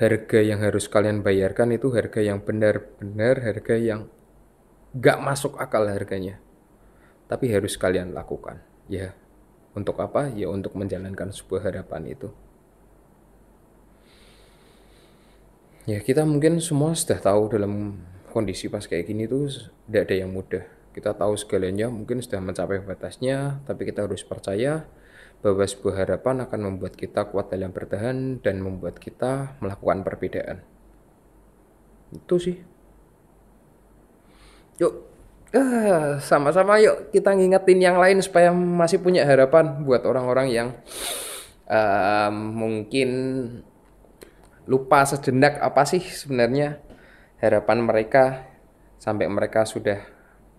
Harga 0.00 0.40
yang 0.42 0.64
harus 0.64 0.88
kalian 0.90 1.20
bayarkan 1.22 1.76
itu 1.76 1.92
harga 1.94 2.18
yang 2.18 2.42
benar-benar 2.42 3.38
harga 3.44 3.76
yang 3.76 4.10
gak 4.96 5.22
masuk 5.22 5.60
akal 5.60 5.84
harganya. 5.86 6.40
Tapi 7.28 7.52
harus 7.52 7.78
kalian 7.78 8.10
lakukan. 8.10 8.71
Ya, 8.90 9.14
untuk 9.74 9.98
apa? 10.02 10.30
Ya 10.32 10.50
untuk 10.50 10.74
menjalankan 10.74 11.30
sebuah 11.30 11.70
harapan 11.70 12.14
itu. 12.14 12.28
Ya 15.86 15.98
kita 15.98 16.22
mungkin 16.22 16.62
semua 16.62 16.94
sudah 16.94 17.18
tahu 17.18 17.50
dalam 17.50 17.98
kondisi 18.30 18.70
pas 18.70 18.86
kayak 18.86 19.10
gini 19.10 19.26
tuh 19.26 19.50
tidak 19.90 20.02
ada 20.06 20.14
yang 20.14 20.30
mudah 20.30 20.62
kita 20.92 21.16
tahu 21.16 21.34
segalanya 21.40 21.88
mungkin 21.88 22.20
sudah 22.20 22.38
mencapai 22.44 22.84
batasnya, 22.84 23.64
tapi 23.64 23.88
kita 23.88 24.04
harus 24.04 24.20
percaya 24.20 24.84
bahwa 25.40 25.64
sebuah 25.64 26.04
harapan 26.04 26.44
akan 26.44 26.60
membuat 26.68 26.94
kita 26.94 27.26
kuat 27.32 27.48
dalam 27.50 27.72
bertahan 27.72 28.38
dan 28.44 28.60
membuat 28.60 29.00
kita 29.00 29.56
melakukan 29.58 30.04
perbedaan. 30.04 30.60
Itu 32.12 32.36
sih. 32.36 32.60
Yuk, 34.78 34.92
ah, 35.56 36.18
sama-sama 36.20 36.80
yuk 36.80 37.12
kita 37.12 37.32
ngingetin 37.32 37.80
yang 37.80 37.96
lain 38.00 38.20
supaya 38.24 38.52
masih 38.52 39.00
punya 39.00 39.24
harapan 39.24 39.84
buat 39.84 40.04
orang-orang 40.04 40.48
yang 40.52 40.68
uh, 41.68 42.30
mungkin 42.32 43.08
lupa 44.66 45.02
sejenak 45.04 45.58
apa 45.58 45.82
sih 45.84 46.00
sebenarnya 46.00 46.78
harapan 47.42 47.78
mereka 47.82 48.24
sampai 49.02 49.26
mereka 49.26 49.66
sudah 49.66 49.98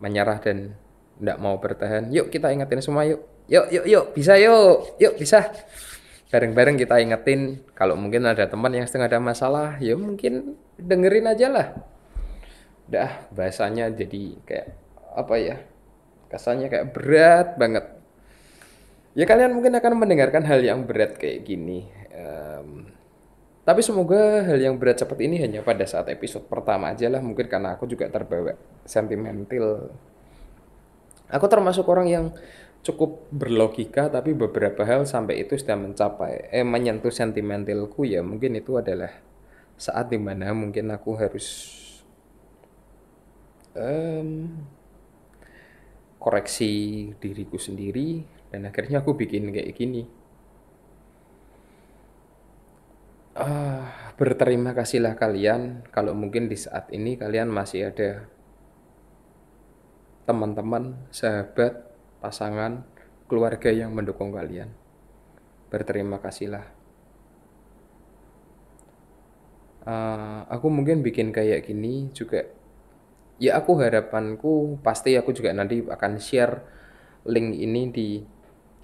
menyerah 0.04 0.44
dan 0.44 0.76
tidak 1.16 1.38
mau 1.40 1.56
bertahan. 1.56 2.12
Yuk 2.12 2.28
kita 2.28 2.52
ingetin 2.52 2.84
semua 2.84 3.08
yuk. 3.08 3.24
Yuk, 3.48 3.68
yuk, 3.72 3.86
yuk, 3.88 4.06
bisa 4.16 4.40
yuk. 4.40 5.00
Yuk, 5.00 5.20
bisa. 5.20 5.52
Bareng-bareng 6.32 6.80
kita 6.80 7.00
ingetin 7.00 7.64
kalau 7.76 7.96
mungkin 7.96 8.28
ada 8.28 8.48
teman 8.48 8.72
yang 8.74 8.88
sedang 8.88 9.06
ada 9.08 9.20
masalah, 9.20 9.78
ya 9.84 9.94
mungkin 9.96 10.58
dengerin 10.80 11.28
aja 11.30 11.48
lah. 11.52 11.68
Udah, 12.88 13.30
bahasanya 13.32 13.92
jadi 13.94 14.36
kayak 14.44 14.68
apa 15.14 15.36
ya? 15.40 15.56
Kasarnya 16.28 16.68
kayak 16.68 16.94
berat 16.94 17.48
banget. 17.62 17.86
Ya 19.14 19.30
kalian 19.30 19.54
mungkin 19.54 19.78
akan 19.78 19.94
mendengarkan 20.02 20.42
hal 20.50 20.66
yang 20.66 20.90
berat 20.90 21.22
kayak 21.22 21.46
gini. 21.46 21.86
Um, 22.14 22.90
tapi 23.64 23.86
semoga 23.86 24.42
hal 24.44 24.60
yang 24.60 24.76
berat 24.82 25.00
seperti 25.00 25.30
ini 25.30 25.38
hanya 25.40 25.62
pada 25.62 25.86
saat 25.86 26.10
episode 26.10 26.50
pertama 26.50 26.90
aja 26.90 27.06
lah. 27.08 27.22
Mungkin 27.22 27.46
karena 27.46 27.78
aku 27.78 27.86
juga 27.86 28.10
terbawa 28.10 28.58
sentimental. 28.84 29.94
Aku 31.30 31.46
termasuk 31.46 31.86
orang 31.86 32.08
yang 32.10 32.26
cukup 32.84 33.32
berlogika 33.32 34.12
tapi 34.12 34.36
beberapa 34.36 34.84
hal 34.84 35.08
sampai 35.08 35.40
itu 35.40 35.56
sudah 35.56 35.80
mencapai 35.80 36.52
eh 36.52 36.68
menyentuh 36.68 37.16
sentimentalku 37.16 38.04
ya 38.04 38.20
mungkin 38.20 38.60
itu 38.60 38.76
adalah 38.76 39.24
saat 39.80 40.12
di 40.12 40.20
mana 40.20 40.52
mungkin 40.52 40.92
aku 40.92 41.16
harus 41.16 41.48
um, 43.72 44.52
koreksi 46.24 47.12
diriku 47.20 47.60
sendiri 47.60 48.24
dan 48.48 48.72
akhirnya 48.72 49.04
aku 49.04 49.20
bikin 49.20 49.52
kayak 49.52 49.76
gini 49.76 50.08
uh, 53.36 53.84
berterima 54.16 54.72
kasihlah 54.72 55.20
kalian 55.20 55.84
kalau 55.92 56.16
mungkin 56.16 56.48
di 56.48 56.56
saat 56.56 56.88
ini 56.96 57.20
kalian 57.20 57.50
masih 57.52 57.92
ada 57.92 58.30
teman-teman, 60.24 60.96
sahabat, 61.12 61.84
pasangan, 62.24 62.88
keluarga 63.28 63.70
yang 63.76 63.92
mendukung 63.92 64.32
kalian. 64.32 64.72
Berterima 65.68 66.22
kasihlah. 66.24 66.64
Uh, 69.84 70.48
aku 70.48 70.72
mungkin 70.72 71.04
bikin 71.04 71.36
kayak 71.36 71.68
gini 71.68 72.08
juga 72.16 72.48
ya 73.44 73.60
aku 73.60 73.76
harapanku 73.84 74.80
pasti 74.80 75.20
aku 75.20 75.36
juga 75.36 75.52
nanti 75.52 75.84
akan 75.84 76.16
share 76.16 76.64
link 77.28 77.60
ini 77.60 77.92
di 77.92 78.10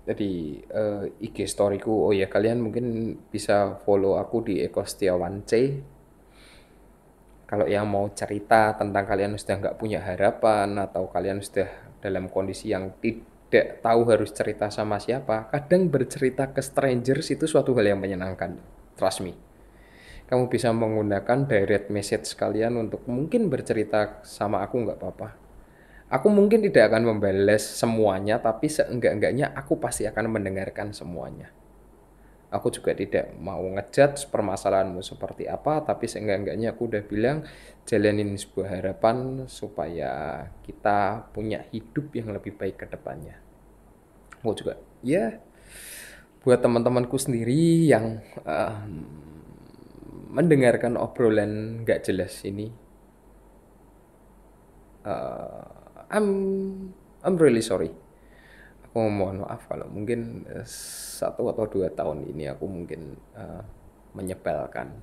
di 0.04 0.60
uh, 0.74 1.08
eh, 1.08 1.28
IG 1.32 1.48
storyku. 1.48 2.12
Oh 2.12 2.12
ya 2.12 2.28
kalian 2.28 2.60
mungkin 2.60 3.16
bisa 3.32 3.80
follow 3.88 4.20
aku 4.20 4.44
di 4.44 4.60
Eko 4.60 4.84
Setiawan 4.84 5.48
C. 5.48 5.80
Kalau 7.48 7.66
yang 7.66 7.90
mau 7.90 8.12
cerita 8.14 8.76
tentang 8.78 9.08
kalian 9.08 9.40
sudah 9.40 9.56
nggak 9.58 9.78
punya 9.80 10.04
harapan 10.04 10.76
atau 10.78 11.10
kalian 11.10 11.42
sudah 11.42 11.70
dalam 12.04 12.30
kondisi 12.30 12.70
yang 12.70 12.94
tidak 13.02 13.82
tahu 13.82 14.06
harus 14.06 14.30
cerita 14.30 14.70
sama 14.70 15.02
siapa 15.02 15.50
kadang 15.50 15.90
bercerita 15.90 16.54
ke 16.54 16.62
strangers 16.62 17.34
itu 17.34 17.50
suatu 17.50 17.74
hal 17.74 17.96
yang 17.96 18.02
menyenangkan. 18.02 18.60
Trust 18.94 19.26
me 19.26 19.49
kamu 20.30 20.46
bisa 20.46 20.70
menggunakan 20.70 21.50
direct 21.50 21.90
message 21.90 22.38
kalian 22.38 22.78
untuk 22.78 23.02
mungkin 23.10 23.50
bercerita 23.50 24.22
sama 24.22 24.62
aku 24.62 24.86
nggak 24.86 25.02
apa-apa 25.02 25.50
Aku 26.10 26.34
mungkin 26.34 26.66
tidak 26.66 26.90
akan 26.90 27.06
membalas 27.06 27.62
semuanya, 27.62 28.42
tapi 28.42 28.66
seenggak-enggaknya 28.66 29.54
aku 29.54 29.78
pasti 29.78 30.10
akan 30.10 30.42
mendengarkan 30.42 30.90
semuanya. 30.90 31.54
Aku 32.50 32.74
juga 32.74 32.98
tidak 32.98 33.30
mau 33.38 33.62
ngejudge 33.62 34.26
permasalahanmu 34.34 35.06
seperti 35.06 35.46
apa, 35.46 35.86
tapi 35.86 36.10
seenggak-enggaknya 36.10 36.74
aku 36.74 36.90
udah 36.90 37.06
bilang 37.06 37.46
jalanin 37.86 38.34
sebuah 38.34 38.82
harapan 38.82 39.46
supaya 39.46 40.50
kita 40.66 41.30
punya 41.30 41.70
hidup 41.70 42.10
yang 42.18 42.34
lebih 42.34 42.58
baik 42.58 42.82
ke 42.82 42.86
depannya. 42.90 43.38
Aku 44.42 44.58
juga, 44.58 44.82
ya, 45.06 45.38
buat 46.42 46.58
teman-temanku 46.58 47.22
sendiri 47.22 47.86
yang 47.86 48.18
uh, 48.50 48.82
mendengarkan 50.30 50.94
obrolan 50.94 51.82
gak 51.84 52.06
jelas 52.06 52.46
ini, 52.46 52.70
uh, 55.04 55.66
I'm 56.14 56.28
I'm 57.26 57.36
really 57.36 57.66
sorry. 57.66 57.90
Aku 58.90 59.06
mohon 59.10 59.46
maaf 59.46 59.66
kalau 59.66 59.90
mungkin 59.90 60.46
uh, 60.50 60.66
satu 60.66 61.50
atau 61.50 61.66
dua 61.66 61.90
tahun 61.94 62.30
ini 62.30 62.50
aku 62.54 62.66
mungkin 62.70 63.18
uh, 63.34 63.62
menyepelkan 64.14 65.02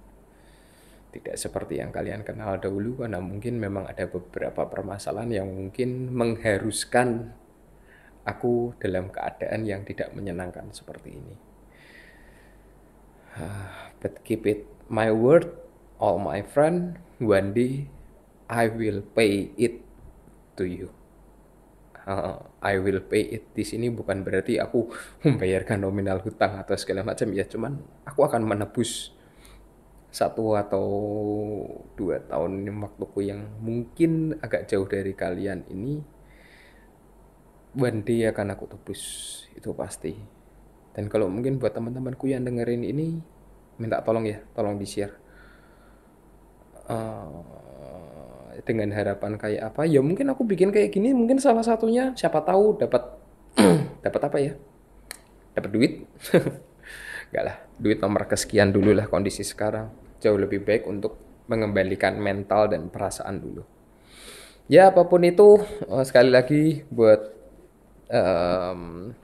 tidak 1.16 1.36
seperti 1.40 1.80
yang 1.80 1.90
kalian 1.94 2.26
kenal 2.26 2.60
dahulu 2.60 3.02
karena 3.06 3.22
mungkin 3.22 3.56
memang 3.56 3.88
ada 3.88 4.04
beberapa 4.10 4.68
permasalahan 4.68 5.42
yang 5.42 5.48
mungkin 5.48 6.12
mengharuskan 6.12 7.32
aku 8.26 8.74
dalam 8.82 9.08
keadaan 9.08 9.64
yang 9.64 9.86
tidak 9.86 10.12
menyenangkan 10.12 10.68
seperti 10.74 11.16
ini. 11.16 11.36
Uh, 13.36 13.92
but 14.00 14.20
keep 14.26 14.44
it 14.44 14.75
my 14.88 15.10
word, 15.10 15.50
all 15.98 16.18
my 16.18 16.42
friend, 16.42 16.98
one 17.18 17.54
day 17.54 17.90
I 18.46 18.70
will 18.70 19.02
pay 19.02 19.50
it 19.58 19.82
to 20.58 20.64
you. 20.66 20.94
Uh, 22.06 22.38
I 22.62 22.78
will 22.78 23.02
pay 23.02 23.26
it 23.34 23.50
di 23.50 23.66
sini 23.66 23.90
bukan 23.90 24.22
berarti 24.22 24.62
aku 24.62 24.94
membayarkan 25.26 25.82
nominal 25.82 26.22
hutang 26.22 26.54
atau 26.54 26.78
segala 26.78 27.02
macam 27.02 27.34
ya 27.34 27.42
cuman 27.42 27.82
aku 28.06 28.22
akan 28.22 28.46
menebus 28.46 29.10
satu 30.14 30.54
atau 30.54 30.86
dua 31.98 32.22
tahun 32.30 32.62
waktuku 32.78 33.26
yang 33.26 33.50
mungkin 33.58 34.38
agak 34.38 34.70
jauh 34.70 34.86
dari 34.86 35.18
kalian 35.18 35.66
ini 35.66 35.98
day 37.76 38.30
akan 38.30 38.54
aku 38.54 38.64
tebus 38.70 39.02
itu 39.58 39.74
pasti 39.74 40.14
dan 40.94 41.10
kalau 41.10 41.26
mungkin 41.28 41.58
buat 41.58 41.74
teman-temanku 41.74 42.30
yang 42.30 42.46
dengerin 42.46 42.86
ini 42.86 43.20
minta 43.76 44.00
tolong 44.00 44.24
ya 44.24 44.40
tolong 44.56 44.80
di 44.80 44.86
share 44.88 45.14
uh, 46.88 48.56
dengan 48.64 48.90
harapan 48.94 49.36
kayak 49.36 49.62
apa? 49.74 49.84
Ya 49.84 50.00
mungkin 50.00 50.32
aku 50.32 50.42
bikin 50.42 50.72
kayak 50.72 50.90
gini 50.94 51.12
mungkin 51.12 51.36
salah 51.38 51.62
satunya 51.62 52.16
siapa 52.16 52.40
tahu 52.42 52.80
dapat 52.80 53.02
dapat 54.04 54.20
apa 54.26 54.36
ya? 54.40 54.52
Dapat 55.52 55.70
duit. 55.70 55.92
Enggak 57.30 57.44
lah 57.44 57.56
duit 57.76 57.98
nomor 58.00 58.24
kesekian 58.30 58.72
dulu 58.72 58.96
lah 58.96 59.10
kondisi 59.10 59.44
sekarang. 59.44 59.92
Jauh 60.22 60.38
lebih 60.38 60.64
baik 60.64 60.88
untuk 60.88 61.20
mengembalikan 61.46 62.18
mental 62.18 62.72
dan 62.72 62.88
perasaan 62.90 63.38
dulu. 63.38 63.62
Ya 64.66 64.90
apa 64.90 65.06
pun 65.06 65.22
itu 65.22 65.62
eh, 65.86 66.04
sekali 66.06 66.30
lagi 66.34 66.82
buat 66.90 67.22
um, 68.10 69.14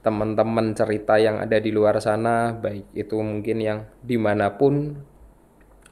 teman-teman 0.00 0.72
cerita 0.72 1.20
yang 1.20 1.44
ada 1.44 1.60
di 1.60 1.68
luar 1.68 2.00
sana 2.00 2.56
baik 2.56 2.88
itu 2.96 3.20
mungkin 3.20 3.56
yang 3.60 3.78
di 4.00 4.16
mana 4.16 4.56
pun. 4.56 4.96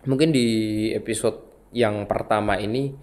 Mungkin 0.09 0.33
di 0.33 0.47
episode 0.97 1.69
yang 1.77 2.09
pertama 2.09 2.57
ini 2.57 2.97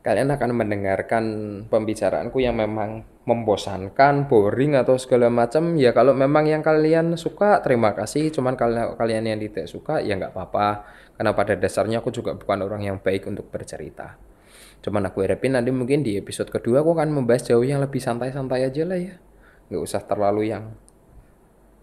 kalian 0.00 0.32
akan 0.32 0.50
mendengarkan 0.56 1.24
pembicaraanku 1.68 2.40
yang 2.40 2.56
memang 2.56 3.04
membosankan, 3.28 4.26
boring 4.26 4.74
atau 4.74 4.96
segala 4.96 5.28
macam. 5.28 5.76
Ya 5.76 5.92
kalau 5.92 6.16
memang 6.16 6.48
yang 6.48 6.64
kalian 6.64 7.14
suka 7.20 7.60
terima 7.60 7.92
kasih. 7.92 8.32
Cuman 8.32 8.56
kalau 8.56 8.96
kalian 8.96 9.28
yang 9.28 9.38
tidak 9.38 9.68
suka 9.68 10.00
ya 10.00 10.16
nggak 10.16 10.32
apa-apa. 10.32 10.88
Karena 11.20 11.36
pada 11.36 11.54
dasarnya 11.54 12.00
aku 12.00 12.08
juga 12.08 12.32
bukan 12.32 12.64
orang 12.64 12.82
yang 12.82 12.96
baik 12.98 13.28
untuk 13.28 13.52
bercerita. 13.52 14.16
Cuman 14.82 15.06
aku 15.06 15.22
harapin 15.22 15.54
nanti 15.54 15.70
mungkin 15.70 16.00
di 16.02 16.16
episode 16.16 16.48
kedua 16.48 16.80
aku 16.80 16.96
akan 16.96 17.12
membahas 17.12 17.52
jauh 17.52 17.62
yang 17.62 17.78
lebih 17.78 18.02
santai-santai 18.02 18.66
aja 18.66 18.82
lah 18.82 18.98
ya 18.98 19.14
nggak 19.70 19.82
usah 19.82 20.02
terlalu 20.02 20.50
yang 20.50 20.74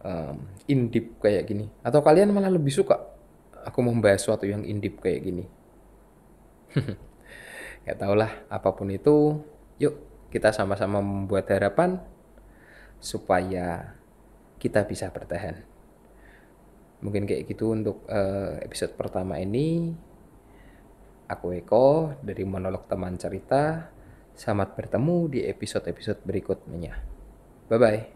um, 0.03 0.37
indip 0.65 1.19
kayak 1.21 1.47
gini. 1.47 1.67
Atau 1.83 2.03
kalian 2.03 2.31
malah 2.31 2.51
lebih 2.51 2.71
suka 2.71 3.19
aku 3.63 3.79
membahas 3.83 4.23
sesuatu 4.23 4.47
yang 4.47 4.63
indip 4.63 4.99
kayak 5.03 5.21
gini. 5.23 5.45
Ya 7.87 7.95
tahulah 7.95 8.45
apa 8.51 8.75
pun 8.75 8.91
itu 8.91 9.41
yuk 9.81 9.97
kita 10.29 10.53
sama-sama 10.53 11.01
membuat 11.01 11.49
harapan 11.49 11.97
supaya 13.01 13.97
kita 14.61 14.85
bisa 14.85 15.09
bertahan. 15.09 15.63
Mungkin 17.01 17.25
kayak 17.25 17.49
gitu 17.49 17.73
untuk 17.73 18.05
uh, 18.11 18.61
episode 18.61 18.93
pertama 18.93 19.41
ini. 19.41 19.95
Aku 21.31 21.55
Eko 21.55 22.13
dari 22.21 22.45
monolog 22.45 22.85
teman 22.85 23.17
cerita. 23.17 23.89
Selamat 24.37 24.77
bertemu 24.77 25.17
di 25.31 25.39
episode-episode 25.49 26.21
berikutnya 26.27 27.18
bye 27.69 27.77
bye 27.79 28.07